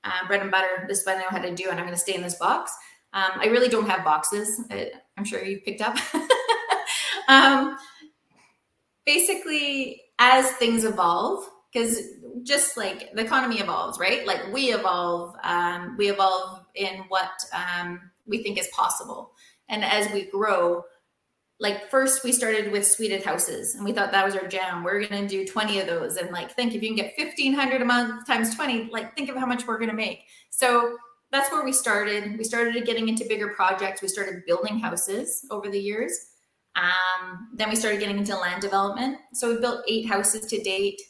uh, 0.04 0.26
bread 0.28 0.40
and 0.40 0.52
butter 0.52 0.84
this 0.86 1.00
is 1.00 1.06
what 1.06 1.16
i 1.16 1.18
know 1.18 1.26
how 1.30 1.38
to 1.38 1.52
do 1.52 1.68
and 1.68 1.80
i'm 1.80 1.84
going 1.84 1.94
to 1.94 2.00
stay 2.00 2.14
in 2.14 2.22
this 2.22 2.36
box 2.36 2.72
um, 3.12 3.32
i 3.40 3.46
really 3.46 3.68
don't 3.68 3.88
have 3.88 4.04
boxes 4.04 4.60
i'm 5.16 5.24
sure 5.24 5.44
you 5.44 5.60
picked 5.60 5.80
up 5.80 5.96
um, 7.28 7.76
basically 9.04 10.02
as 10.18 10.50
things 10.52 10.84
evolve 10.84 11.48
because 11.72 11.98
just 12.42 12.76
like 12.76 13.12
the 13.14 13.22
economy 13.22 13.60
evolves 13.60 13.98
right? 13.98 14.26
Like 14.26 14.52
we 14.52 14.72
evolve 14.72 15.34
um, 15.42 15.96
we 15.96 16.10
evolve 16.10 16.64
in 16.74 17.04
what 17.08 17.30
um, 17.52 18.00
we 18.26 18.42
think 18.42 18.58
is 18.58 18.68
possible. 18.68 19.32
And 19.68 19.84
as 19.84 20.10
we 20.12 20.24
grow 20.30 20.84
like 21.58 21.88
first 21.90 22.24
we 22.24 22.32
started 22.32 22.72
with 22.72 22.84
suited 22.86 23.22
houses 23.24 23.74
and 23.74 23.84
we 23.84 23.92
thought 23.92 24.10
that 24.12 24.24
was 24.24 24.34
our 24.34 24.46
jam. 24.46 24.82
We're 24.82 25.06
going 25.06 25.22
to 25.22 25.28
do 25.28 25.46
20 25.46 25.80
of 25.80 25.86
those 25.86 26.16
and 26.16 26.30
like 26.30 26.52
think 26.54 26.74
if 26.74 26.82
you 26.82 26.88
can 26.88 26.96
get 26.96 27.14
1500 27.16 27.80
a 27.80 27.84
month 27.84 28.26
times 28.26 28.54
20 28.54 28.90
like 28.90 29.14
think 29.16 29.28
of 29.28 29.36
how 29.36 29.46
much 29.46 29.66
we're 29.66 29.78
going 29.78 29.90
to 29.90 29.96
make. 29.96 30.24
So 30.50 30.96
that's 31.30 31.50
where 31.50 31.64
we 31.64 31.72
started. 31.72 32.36
We 32.36 32.44
started 32.44 32.84
getting 32.84 33.08
into 33.08 33.24
bigger 33.24 33.48
projects. 33.48 34.02
We 34.02 34.08
started 34.08 34.44
building 34.46 34.78
houses 34.78 35.46
over 35.50 35.70
the 35.70 35.80
years 35.80 36.31
Um, 36.76 37.48
then 37.54 37.68
we 37.68 37.76
started 37.76 38.00
getting 38.00 38.18
into 38.18 38.36
land 38.36 38.62
development. 38.62 39.18
So 39.32 39.52
we 39.52 39.60
built 39.60 39.84
eight 39.88 40.06
houses 40.06 40.46
to 40.46 40.62
date. 40.62 41.00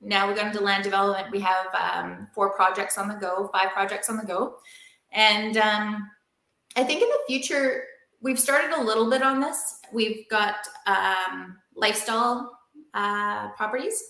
Now 0.00 0.28
we 0.28 0.34
got 0.34 0.46
into 0.46 0.60
land 0.60 0.84
development. 0.84 1.30
We 1.30 1.40
have 1.40 1.66
um, 1.74 2.28
four 2.34 2.54
projects 2.54 2.98
on 2.98 3.08
the 3.08 3.14
go, 3.14 3.50
five 3.52 3.70
projects 3.72 4.08
on 4.08 4.16
the 4.16 4.24
go. 4.24 4.56
And 5.12 5.56
um, 5.56 6.10
I 6.76 6.84
think 6.84 7.02
in 7.02 7.08
the 7.08 7.18
future, 7.26 7.84
we've 8.20 8.38
started 8.38 8.72
a 8.72 8.82
little 8.82 9.08
bit 9.10 9.22
on 9.22 9.40
this. 9.40 9.80
We've 9.92 10.28
got 10.30 10.56
um, 10.86 11.56
lifestyle 11.74 12.58
uh, 12.94 13.50
properties. 13.50 14.02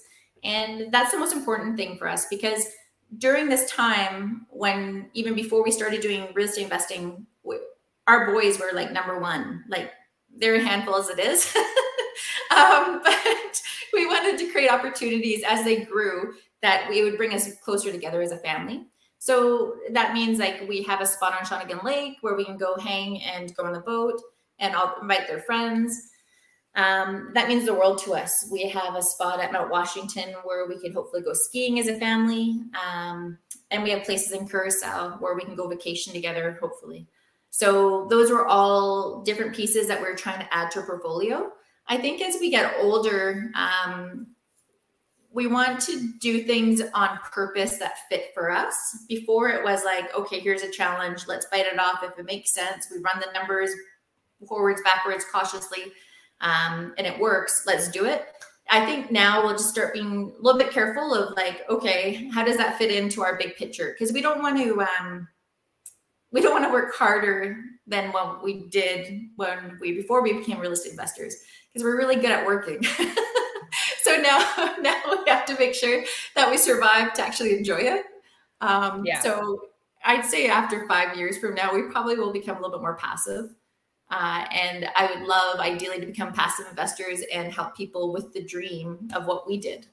And 0.45 0.93
that's 0.93 1.11
the 1.11 1.19
most 1.19 1.33
important 1.33 1.77
thing 1.77 1.99
for 1.99 2.09
us 2.09 2.27
because 2.31 2.67
during 3.19 3.49
this 3.49 3.71
time, 3.71 4.47
when 4.51 5.11
even 5.15 5.35
before 5.35 5.63
we 5.63 5.71
started 5.71 6.01
doing 6.01 6.29
real 6.35 6.49
estate 6.49 6.65
investing, 6.65 7.27
we, 7.43 7.59
our 8.07 8.33
boys 8.33 8.59
were 8.59 8.71
like 8.73 8.93
number 8.93 9.19
one. 9.19 9.65
Like 9.69 9.93
they're 10.39 10.57
a 10.57 10.65
handful 10.65 10.97
as 10.97 11.09
it 11.09 11.19
is. 11.19 11.55
um, 12.57 13.01
but 13.03 13.63
we 13.93 14.07
wanted 14.07 14.39
to 14.39 14.51
create 14.51 14.71
opportunities 14.71 15.43
as 15.49 15.65
they 15.65 15.85
grew 15.85 16.35
that 16.63 16.89
we 16.89 17.03
would 17.03 17.17
bring 17.17 17.35
us 17.35 17.55
closer 17.65 17.93
together 17.93 18.23
as 18.23 18.33
a 18.33 18.39
family. 18.39 18.87
So 19.19 19.77
that 19.91 20.15
means 20.15 20.39
like 20.39 20.67
we 20.69 20.83
have 20.85 21.01
a 21.01 21.07
spot 21.07 21.35
on 21.35 21.45
Shawnigan 21.45 21.83
Lake 21.83 22.19
where 22.21 22.37
we 22.37 22.45
can 22.45 22.57
go 22.57 22.77
hang 22.77 23.23
and 23.23 23.55
go 23.57 23.65
on 23.65 23.73
the 23.73 23.81
boat 23.81 24.21
and 24.59 24.75
I'll 24.75 24.97
invite 25.01 25.27
their 25.27 25.41
friends. 25.41 26.11
Um, 26.77 27.31
that 27.35 27.49
means 27.49 27.65
the 27.65 27.75
world 27.75 27.99
to 28.05 28.15
us. 28.15 28.49
We 28.53 28.69
have 28.69 28.95
a 28.95 29.03
spot 29.03 29.41
at 29.41 29.51
Mount 29.51 29.71
Washington 29.71 30.35
where 30.45 30.69
we 30.69 30.79
can 30.79 30.93
hopefully 30.93 31.23
go 31.23 31.33
skiing 31.33 31.81
as 31.81 31.89
a 31.89 31.99
family. 31.99 32.61
Um, 32.87 33.39
and 33.71 33.83
we 33.83 33.91
have 33.91 34.05
places 34.05 34.33
in 34.33 34.47
Curacao 34.47 35.17
where 35.19 35.35
we 35.35 35.43
can 35.43 35.57
go 35.57 35.69
vacation 35.69 36.13
together, 36.13 36.59
hopefully. 36.61 37.09
So 37.57 38.07
those 38.11 38.31
were 38.31 38.47
all 38.47 39.23
different 39.23 39.57
pieces 39.57 39.89
that 39.89 39.99
we 39.99 40.07
are 40.07 40.15
trying 40.15 40.41
to 40.41 40.55
add 40.55 40.71
to 40.73 40.81
our 40.81 40.87
portfolio. 40.87 41.53
I 41.89 41.97
think 41.97 42.21
as 42.21 42.37
we 42.39 42.51
get 42.51 42.75
older, 42.83 43.51
um, 43.55 44.27
we 45.33 45.47
want 45.47 45.81
to 45.81 46.13
do 46.21 46.43
things 46.43 46.83
on 46.93 47.19
purpose 47.33 47.79
that 47.79 47.95
fit 48.11 48.33
for 48.35 48.51
us. 48.51 48.77
Before 49.09 49.49
it 49.49 49.65
was 49.65 49.87
like, 49.87 50.15
okay, 50.15 50.39
here's 50.39 50.65
a 50.65 50.71
challenge, 50.71 51.27
let's 51.29 51.47
bite 51.47 51.65
it 51.65 51.79
off 51.79 52.03
if 52.03 52.19
it 52.19 52.27
makes 52.27 52.53
sense. 52.53 52.89
We 52.91 52.99
run 52.99 53.21
the 53.21 53.33
numbers 53.33 53.71
forwards, 54.47 54.83
backwards, 54.83 55.25
cautiously, 55.33 55.85
um, 56.43 56.93
and 56.99 57.07
it 57.07 57.19
works. 57.19 57.63
Let's 57.67 57.89
do 57.89 58.05
it. 58.05 58.27
I 58.69 58.85
think 58.85 59.11
now 59.11 59.43
we'll 59.43 59.57
just 59.57 59.71
start 59.71 59.95
being 59.95 60.35
a 60.39 60.43
little 60.43 60.59
bit 60.59 60.73
careful 60.73 61.15
of 61.15 61.35
like, 61.37 61.63
okay, 61.71 62.29
how 62.35 62.45
does 62.45 62.59
that 62.59 62.77
fit 62.77 62.91
into 62.91 63.23
our 63.23 63.39
big 63.39 63.57
picture? 63.57 63.95
Because 63.95 64.13
we 64.13 64.21
don't 64.21 64.43
want 64.43 64.59
to. 64.59 64.83
Um, 64.83 65.29
we 66.37 66.43
don't 66.43 66.53
want 66.53 66.67
to 66.67 66.71
work 66.71 66.95
harder 66.95 67.57
than 67.87 68.13
what 68.13 68.45
we 68.45 68.69
did 68.69 69.23
when 69.37 69.79
we 69.81 69.93
before 69.93 70.23
we 70.23 70.35
became 70.35 70.59
real 70.59 70.73
estate 70.73 70.91
investors 70.91 71.35
because 71.73 71.83
we're 71.83 71.97
really 71.97 72.17
good 72.17 72.31
at 72.31 72.45
working. 72.45 72.83
so 74.03 74.17
now 74.17 74.75
now 74.83 75.01
we 75.09 75.31
have 75.31 75.47
to 75.47 75.59
make 75.59 75.75
sure 75.75 76.05
that 76.35 76.51
we 76.51 76.59
survive 76.59 77.15
to 77.15 77.23
actually 77.23 77.57
enjoy 77.57 77.79
it. 77.79 78.05
Um, 78.61 79.03
yeah. 79.07 79.21
So 79.21 79.63
I'd 80.05 80.27
say 80.27 80.47
after 80.49 80.87
five 80.87 81.17
years 81.17 81.39
from 81.39 81.55
now, 81.55 81.75
we 81.75 81.85
probably 81.85 82.17
will 82.17 82.35
become 82.35 82.59
a 82.59 82.61
little 82.61 82.77
bit 82.77 82.83
more 82.83 82.97
passive. 82.97 83.55
Uh, 84.11 84.45
and 84.53 84.89
I 84.95 85.11
would 85.11 85.27
love 85.27 85.59
ideally 85.59 86.01
to 86.01 86.07
become 86.07 86.35
passive 86.35 86.67
investors 86.69 87.23
and 87.33 87.51
help 87.51 87.75
people 87.75 88.13
with 88.13 88.35
the 88.35 88.45
dream 88.45 89.09
of 89.15 89.25
what 89.25 89.49
we 89.49 89.57
did. 89.57 89.87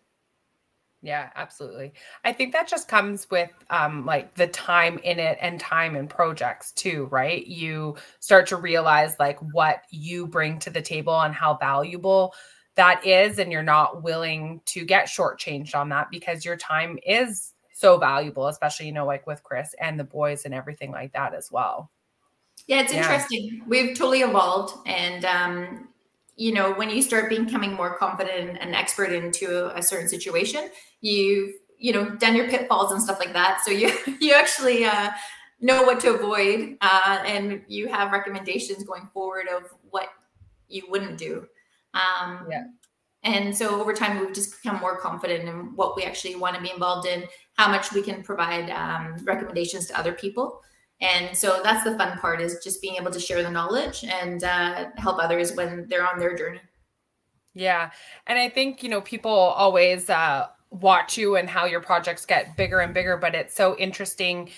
Yeah, 1.04 1.32
absolutely. 1.36 1.92
I 2.24 2.32
think 2.32 2.54
that 2.54 2.70
just 2.70 2.88
comes 2.88 3.30
with 3.30 3.52
um 3.70 4.06
like 4.06 4.36
the 4.36 4.48
time 4.48 5.00
in 5.00 5.20
it 5.20 5.38
and 5.42 5.60
time 5.60 5.98
in 5.98 6.08
projects 6.08 6.72
too, 6.72 7.10
right? 7.12 7.46
You 7.46 7.98
start 8.22 8.48
to 8.48 8.56
realize 8.56 9.18
like 9.20 9.38
what 9.52 9.84
you 9.90 10.26
bring 10.26 10.60
to 10.60 10.70
the 10.70 10.82
table 10.82 11.20
and 11.20 11.36
how 11.36 11.56
valuable 11.58 12.34
that 12.76 13.06
is 13.06 13.38
and 13.38 13.52
you're 13.52 13.62
not 13.62 14.02
willing 14.02 14.62
to 14.68 14.86
get 14.86 15.08
shortchanged 15.08 15.76
on 15.76 15.90
that 15.90 16.10
because 16.10 16.46
your 16.46 16.56
time 16.56 16.98
is 17.06 17.52
so 17.74 17.98
valuable, 17.98 18.48
especially 18.48 18.86
you 18.86 18.94
know 18.94 19.06
like 19.06 19.28
with 19.28 19.44
Chris 19.44 19.76
and 19.82 20.00
the 20.00 20.06
boys 20.06 20.46
and 20.46 20.54
everything 20.54 20.92
like 20.92 21.12
that 21.12 21.34
as 21.34 21.52
well. 21.52 21.92
Yeah, 22.66 22.80
it's 22.80 22.94
yeah. 22.94 23.00
interesting. 23.00 23.62
We've 23.68 23.90
totally 23.90 24.22
evolved 24.22 24.88
and 24.88 25.26
um 25.26 25.90
you 26.36 26.54
know, 26.54 26.74
when 26.74 26.90
you 26.90 27.02
start 27.02 27.30
becoming 27.30 27.74
more 27.74 27.98
confident 27.98 28.58
and 28.60 28.76
expert 28.76 29.12
into 29.12 29.76
a 29.78 29.84
certain 29.84 30.08
situation, 30.08 30.70
you've, 31.02 31.54
you 31.78 31.94
know, 31.94 32.10
done 32.16 32.36
your 32.36 32.50
pitfalls 32.50 32.92
and 32.92 33.02
stuff 33.02 33.20
like 33.20 33.34
that. 33.34 33.62
So 33.66 33.72
you 33.72 33.92
you 34.20 34.34
actually 34.34 34.86
uh, 34.86 35.12
know 35.60 35.84
what 35.84 36.00
to 36.02 36.14
avoid, 36.14 36.78
uh, 36.82 37.24
and 37.26 37.62
you 37.68 37.88
have 37.88 38.12
recommendations 38.12 38.84
going 38.84 39.10
forward 39.14 39.48
of 39.48 39.64
what 39.90 40.10
you 40.68 40.84
wouldn't 40.90 41.18
do. 41.18 41.48
Um, 41.94 42.48
yeah. 42.50 42.64
And 43.24 43.56
so 43.56 43.80
over 43.80 43.94
time, 43.94 44.20
we've 44.20 44.34
just 44.34 44.62
become 44.62 44.82
more 44.82 45.00
confident 45.00 45.48
in 45.48 45.76
what 45.76 45.96
we 45.96 46.04
actually 46.04 46.36
want 46.36 46.56
to 46.58 46.62
be 46.62 46.72
involved 46.72 47.08
in, 47.08 47.24
how 47.58 47.70
much 47.70 47.94
we 47.94 48.02
can 48.02 48.22
provide 48.22 48.70
um, 48.70 49.16
recommendations 49.24 49.86
to 49.88 49.98
other 49.98 50.12
people. 50.12 50.62
And 51.02 51.36
so 51.36 51.60
that's 51.64 51.84
the 51.84 51.98
fun 51.98 52.18
part 52.20 52.42
is 52.42 52.60
just 52.64 52.82
being 52.82 52.96
able 52.96 53.12
to 53.12 53.20
share 53.20 53.44
the 53.44 53.52
knowledge 53.52 54.04
and 54.06 54.44
uh, 54.44 54.86
help 54.98 55.20
others 55.20 55.54
when 55.54 55.88
they're 55.90 56.08
on 56.08 56.20
their 56.20 56.36
journey. 56.36 56.62
Yeah. 57.54 57.92
And 58.26 58.40
I 58.40 58.50
think, 58.50 58.82
you 58.82 58.90
know, 58.90 59.02
people 59.02 59.32
always 59.32 60.10
uh, 60.10 60.48
watch 60.70 61.18
you 61.18 61.36
and 61.36 61.50
how 61.50 61.66
your 61.66 61.82
projects 61.82 62.26
get 62.26 62.56
bigger 62.56 62.80
and 62.80 62.94
bigger, 62.94 63.18
but 63.18 63.36
it's 63.36 63.54
so 63.54 63.76
interesting. 63.78 64.50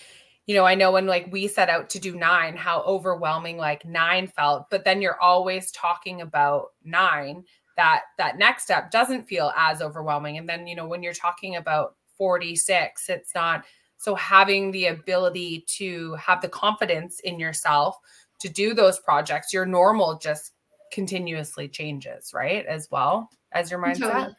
You 0.46 0.56
know, 0.56 0.66
I 0.66 0.76
know 0.76 0.92
when 0.92 1.08
like 1.08 1.28
we 1.32 1.48
set 1.48 1.70
out 1.70 1.90
to 1.92 2.00
do 2.00 2.16
nine, 2.16 2.56
how 2.56 2.82
overwhelming 2.82 3.58
like 3.58 3.84
nine 3.84 4.28
felt, 4.28 4.70
but 4.70 4.86
then 4.86 5.02
you're 5.02 5.20
always 5.20 5.72
talking 5.72 6.22
about 6.22 6.68
nine 6.84 7.44
that 7.76 8.04
that 8.18 8.38
next 8.38 8.64
step 8.64 8.92
doesn't 8.92 9.28
feel 9.28 9.52
as 9.56 9.82
overwhelming 9.82 10.38
and 10.38 10.48
then 10.48 10.68
you 10.68 10.76
know 10.76 10.88
when 10.88 11.04
you're 11.04 11.14
talking 11.14 11.56
about 11.56 11.96
46 12.18 13.10
it's 13.10 13.36
not 13.36 13.66
so 14.06 14.14
having 14.14 14.70
the 14.70 14.86
ability 14.86 15.66
to 15.68 16.14
have 16.14 16.40
the 16.40 16.48
confidence 16.48 17.20
in 17.22 17.40
yourself 17.40 17.98
to 18.40 18.48
do 18.48 18.76
those 18.76 19.00
projects, 19.00 19.52
your 19.52 19.66
normal 19.66 20.20
just 20.20 20.54
continuously 20.92 21.68
changes, 21.68 22.32
right? 22.32 22.68
As 22.68 22.88
well 22.92 23.32
as 23.52 23.72
your 23.72 23.82
mindset. 23.82 24.12
Totally. 24.12 24.36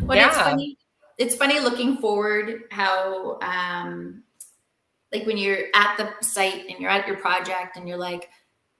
Well, 0.00 0.16
yeah. 0.16 0.28
it's 0.28 0.38
funny. 0.38 0.78
It's 1.18 1.34
funny 1.34 1.60
looking 1.60 1.98
forward 1.98 2.62
how 2.70 3.38
um 3.42 4.22
like 5.12 5.26
when 5.26 5.36
you're 5.36 5.64
at 5.74 5.98
the 5.98 6.10
site 6.24 6.64
and 6.70 6.80
you're 6.80 6.90
at 6.90 7.06
your 7.06 7.18
project 7.18 7.76
and 7.76 7.86
you're 7.86 7.98
like, 7.98 8.30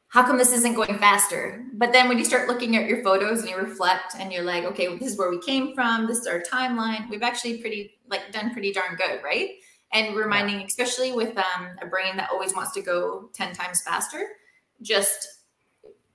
how 0.09 0.27
come 0.27 0.39
this 0.39 0.55
isn't 0.55 0.77
going 0.77 0.99
faster? 0.99 1.63
But 1.75 1.93
then 1.93 2.09
when 2.09 2.17
you 2.17 2.25
start 2.25 2.49
looking 2.49 2.75
at 2.77 2.89
your 2.89 3.03
photos 3.03 3.41
and 3.41 3.51
you 3.51 3.57
reflect 3.59 4.15
and 4.19 4.33
you're 4.33 4.45
like, 4.45 4.65
okay, 4.65 4.89
well, 4.89 4.97
this 4.97 5.13
is 5.13 5.19
where 5.19 5.29
we 5.29 5.43
came 5.43 5.75
from. 5.75 6.07
This 6.07 6.21
is 6.21 6.27
our 6.27 6.41
timeline. 6.41 7.11
We've 7.11 7.23
actually 7.23 7.59
pretty 7.59 7.99
like 8.09 8.33
done 8.33 8.55
pretty 8.55 8.73
darn 8.73 8.97
good, 8.97 9.21
right? 9.23 9.51
And 9.97 10.15
reminding, 10.15 10.61
yeah. 10.61 10.67
especially 10.67 11.13
with 11.13 11.37
um, 11.39 11.69
a 11.81 11.87
brain 11.87 12.17
that 12.17 12.29
always 12.31 12.55
wants 12.55 12.73
to 12.73 12.83
go 12.83 13.31
10 13.33 13.55
times 13.55 13.83
faster, 13.83 14.27
just 14.83 15.29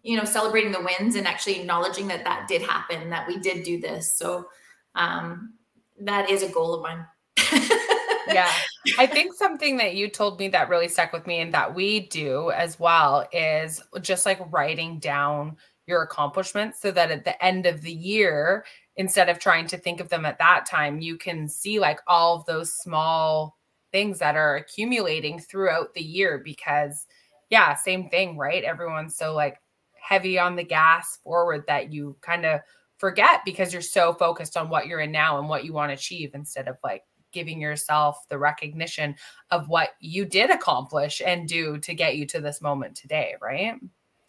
you 0.04 0.18
know 0.18 0.24
celebrating 0.24 0.72
the 0.72 0.82
wins 0.82 1.16
and 1.16 1.28
actually 1.28 1.60
acknowledging 1.60 2.08
that 2.08 2.24
that 2.24 2.48
did 2.48 2.62
happen 2.62 3.10
that 3.10 3.28
we 3.28 3.38
did 3.40 3.64
do 3.64 3.80
this. 3.80 4.18
So 4.18 4.48
um, 4.96 5.54
that 6.00 6.30
is 6.30 6.44
a 6.44 6.50
goal 6.50 6.74
of 6.74 6.84
mine. 6.84 7.06
Yeah. 8.28 8.52
I 8.98 9.08
think 9.08 9.34
something 9.34 9.78
that 9.78 9.96
you 9.96 10.08
told 10.08 10.40
me 10.40 10.48
that 10.50 10.70
really 10.70 10.88
stuck 10.88 11.14
with 11.14 11.28
me 11.28 11.40
and 11.40 11.54
that 11.54 11.76
we 11.76 12.08
do 12.08 12.52
as 12.52 12.80
well 12.80 13.28
is 13.32 13.82
just 14.02 14.26
like 14.26 14.40
writing 14.52 15.00
down 15.00 15.58
your 15.88 16.04
accomplishments 16.04 16.82
so 16.82 16.92
that 16.92 17.12
at 17.12 17.26
the 17.26 17.44
end 17.44 17.66
of 17.66 17.82
the 17.82 17.92
year 17.92 18.64
instead 18.96 19.30
of 19.30 19.40
trying 19.40 19.68
to 19.68 19.78
think 19.78 20.00
of 20.00 20.10
them 20.10 20.26
at 20.26 20.38
that 20.38 20.66
time 20.66 21.02
you 21.02 21.18
can 21.18 21.50
see 21.50 21.80
like 21.80 22.00
all 22.08 22.36
of 22.36 22.46
those 22.46 22.74
small 22.74 23.58
things 23.92 24.20
that 24.20 24.36
are 24.36 24.56
accumulating 24.56 25.40
throughout 25.40 25.94
the 25.94 26.02
year 26.02 26.42
because 26.44 27.06
yeah 27.50 27.76
same 27.76 28.10
thing 28.10 28.38
right? 28.38 28.64
Everyone's 28.64 29.16
so 29.16 29.34
like 29.34 29.58
heavy 30.02 30.40
on 30.40 30.56
the 30.56 30.64
gas 30.64 31.20
forward 31.24 31.64
that 31.68 31.94
you 31.94 32.18
kind 32.22 32.46
of 32.46 32.62
forget 32.98 33.42
because 33.46 33.74
you're 33.74 33.82
so 33.82 34.14
focused 34.14 34.58
on 34.58 34.70
what 34.70 34.88
you're 34.88 35.00
in 35.00 35.12
now 35.12 35.40
and 35.40 35.50
what 35.50 35.66
you 35.66 35.74
want 35.74 35.90
to 35.90 35.94
achieve 35.94 36.32
instead 36.34 36.68
of 36.68 36.78
like 36.84 37.04
giving 37.32 37.62
yourself 37.62 38.18
the 38.30 38.38
recognition 38.38 39.16
of 39.52 39.70
what 39.70 39.92
you 40.02 40.26
did 40.26 40.50
accomplish 40.50 41.22
and 41.26 41.48
do 41.48 41.78
to 41.78 41.94
get 41.94 42.18
you 42.18 42.26
to 42.26 42.42
this 42.42 42.62
moment 42.62 42.96
today 42.96 43.36
right? 43.42 43.76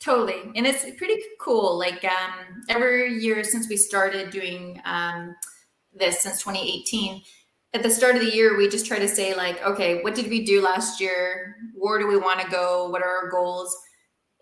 Totally 0.01 0.43
and 0.57 0.67
it's 0.67 0.85
pretty 0.97 1.21
cool 1.41 1.79
like 1.79 2.05
um 2.05 2.65
every 2.69 3.15
year 3.19 3.45
since 3.45 3.69
we 3.69 3.77
started 3.77 4.31
doing 4.31 4.81
um 4.85 5.35
this 5.95 6.21
since 6.21 6.39
2018 6.39 7.23
at 7.75 7.83
the 7.83 7.91
start 7.91 8.17
of 8.17 8.23
the 8.23 8.35
year, 8.35 8.57
we 8.57 8.69
just 8.69 8.87
try 8.87 8.99
to 8.99 9.09
say, 9.09 9.35
like, 9.35 9.63
okay, 9.65 10.03
what 10.03 10.15
did 10.15 10.29
we 10.29 10.45
do 10.45 10.61
last 10.61 11.01
year? 11.01 11.57
Where 11.75 11.99
do 11.99 12.07
we 12.07 12.19
want 12.19 12.41
to 12.41 12.51
go? 12.51 12.89
What 12.91 13.03
are 13.03 13.25
our 13.25 13.31
goals? 13.31 13.75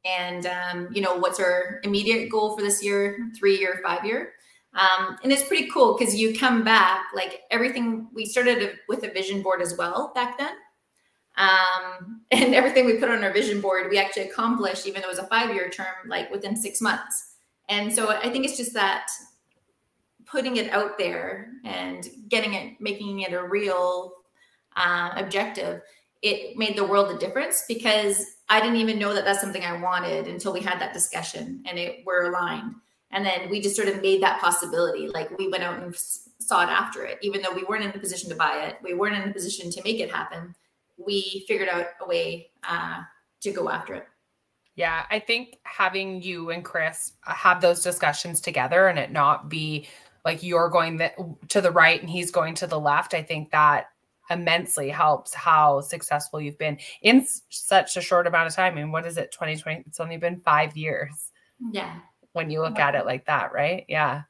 And, 0.05 0.47
um, 0.47 0.89
you 0.93 1.01
know, 1.01 1.17
what's 1.17 1.39
our 1.39 1.81
immediate 1.85 2.31
goal 2.31 2.57
for 2.57 2.63
this 2.63 2.83
year, 2.83 3.31
three 3.39 3.59
year, 3.59 3.81
five 3.85 4.05
year? 4.05 4.33
Um, 4.75 5.19
and 5.23 5.33
it's 5.33 5.47
pretty 5.47 5.69
cool 5.69 5.97
because 5.97 6.15
you 6.15 6.37
come 6.39 6.65
back, 6.65 7.07
like 7.15 7.41
everything, 7.51 8.09
we 8.15 8.25
started 8.25 8.79
with 8.89 9.05
a 9.05 9.11
vision 9.11 9.43
board 9.43 9.63
as 9.63 9.77
well 9.77 10.13
back 10.15 10.39
then. 10.39 10.53
Um, 11.37 12.23
and 12.31 12.55
everything 12.55 12.87
we 12.87 12.99
put 12.99 13.11
on 13.11 13.23
our 13.23 13.33
vision 13.33 13.61
board, 13.61 13.91
we 13.91 13.99
actually 13.99 14.29
accomplished, 14.29 14.87
even 14.87 15.03
though 15.03 15.09
it 15.09 15.17
was 15.17 15.19
a 15.19 15.27
five 15.27 15.55
year 15.55 15.71
term, 15.71 16.09
like 16.09 16.31
within 16.31 16.57
six 16.57 16.81
months. 16.81 17.37
And 17.69 17.93
so 17.93 18.11
I 18.11 18.29
think 18.31 18.45
it's 18.45 18.57
just 18.57 18.75
that 18.75 19.07
putting 20.31 20.57
it 20.57 20.71
out 20.71 20.99
there 20.99 21.53
and 21.65 22.09
getting 22.29 22.55
it, 22.55 22.81
making 22.81 23.21
it 23.21 23.33
a 23.33 23.43
real 23.43 24.13
uh, 24.77 25.11
objective, 25.17 25.83
it 26.23 26.57
made 26.57 26.77
the 26.77 26.85
world 26.85 27.11
a 27.11 27.19
difference 27.19 27.65
because 27.67 28.37
I 28.49 28.61
didn't 28.61 28.77
even 28.77 28.99
know 28.99 29.15
that 29.15 29.25
that's 29.25 29.41
something 29.41 29.65
I 29.65 29.81
wanted 29.81 30.27
until 30.27 30.53
we 30.53 30.61
had 30.61 30.81
that 30.81 30.93
discussion 30.93 31.63
and 31.67 31.79
it 31.79 32.03
we're 32.05 32.27
aligned. 32.27 32.75
And 33.13 33.27
then 33.27 33.51
we 33.51 33.61
just 33.61 33.75
sort 33.75 33.89
of 33.89 34.01
made 34.03 34.23
that 34.23 34.41
possibility. 34.41 35.09
Like 35.09 35.37
we 35.37 35.49
went 35.49 35.65
out 35.65 35.83
and 35.83 35.95
sought 36.39 36.69
after 36.69 37.05
it, 37.05 37.19
even 37.23 37.43
though 37.43 37.53
we 37.53 37.65
weren't 37.65 37.85
in 37.85 37.91
a 37.91 37.99
position 37.99 38.31
to 38.31 38.37
buy 38.37 38.67
it, 38.67 38.77
we 38.83 38.95
weren't 38.95 39.17
in 39.17 39.29
a 39.29 39.33
position 39.33 39.71
to 39.71 39.83
make 39.83 39.99
it 39.99 40.11
happen. 40.11 40.55
We 40.97 41.45
figured 41.49 41.69
out 41.69 41.87
a 42.01 42.07
way 42.07 42.51
uh, 42.63 43.01
to 43.41 43.51
go 43.51 43.69
after 43.69 43.95
it. 43.95 44.07
Yeah, 44.77 45.07
I 45.11 45.19
think 45.19 45.59
having 45.65 46.23
you 46.23 46.51
and 46.51 46.65
Chris 46.65 47.13
have 47.23 47.61
those 47.61 47.83
discussions 47.83 48.41
together 48.41 48.87
and 48.87 48.99
it 48.99 49.11
not 49.11 49.49
be 49.49 49.89
like 50.25 50.43
you're 50.43 50.69
going 50.69 50.99
the, 50.99 51.13
to 51.49 51.61
the 51.61 51.71
right 51.71 52.01
and 52.01 52.11
he's 52.11 52.31
going 52.31 52.55
to 52.57 52.67
the 52.67 52.81
left, 52.81 53.15
I 53.15 53.23
think 53.23 53.51
that 53.51 53.87
immensely 54.31 54.89
helps 54.89 55.35
how 55.35 55.81
successful 55.81 56.41
you've 56.41 56.59
been 56.59 56.79
in 57.03 57.27
such 57.49 57.97
a 57.97 58.01
short 58.01 58.27
amount 58.27 58.47
of 58.47 58.55
time. 58.55 58.73
I 58.73 58.77
mean, 58.77 58.93
what 58.93 59.07
is 59.07 59.17
it, 59.17 59.33
2020? 59.33 59.85
It's 59.87 60.01
only 60.01 60.17
been 60.17 60.41
five 60.41 60.77
years. 60.77 61.31
Yeah. 61.73 61.97
When 62.33 62.51
you 62.51 62.61
look 62.61 62.79
at 62.79 62.95
it 62.95 63.07
like 63.07 63.27
that, 63.27 63.53
right? 63.53 63.85
Yeah. 63.89 64.23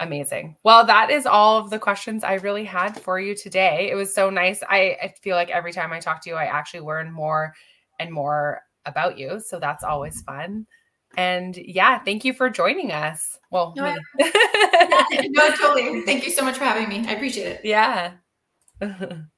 Amazing. 0.00 0.56
Well, 0.62 0.84
that 0.84 1.10
is 1.10 1.24
all 1.24 1.58
of 1.58 1.70
the 1.70 1.78
questions 1.78 2.24
I 2.24 2.34
really 2.34 2.64
had 2.64 3.00
for 3.00 3.18
you 3.18 3.34
today. 3.34 3.88
It 3.90 3.94
was 3.94 4.12
so 4.12 4.28
nice. 4.28 4.62
I, 4.68 4.96
I 5.02 5.14
feel 5.22 5.36
like 5.36 5.48
every 5.48 5.72
time 5.72 5.92
I 5.92 6.00
talk 6.00 6.22
to 6.22 6.30
you, 6.30 6.36
I 6.36 6.44
actually 6.44 6.80
learn 6.80 7.10
more 7.10 7.54
and 7.98 8.12
more 8.12 8.62
about 8.84 9.16
you. 9.16 9.40
So 9.40 9.58
that's 9.58 9.84
always 9.84 10.20
fun. 10.22 10.66
And 11.16 11.56
yeah, 11.56 11.98
thank 11.98 12.24
you 12.24 12.32
for 12.32 12.50
joining 12.50 12.92
us. 12.92 13.38
Well, 13.50 13.72
no, 13.76 13.94
no, 14.18 15.50
totally. 15.56 16.00
Thank 16.06 16.24
you 16.24 16.30
so 16.30 16.44
much 16.44 16.58
for 16.58 16.64
having 16.64 16.88
me. 16.88 17.08
I 17.08 17.12
appreciate 17.12 17.46
it. 17.46 17.60
Yeah. 17.64 18.12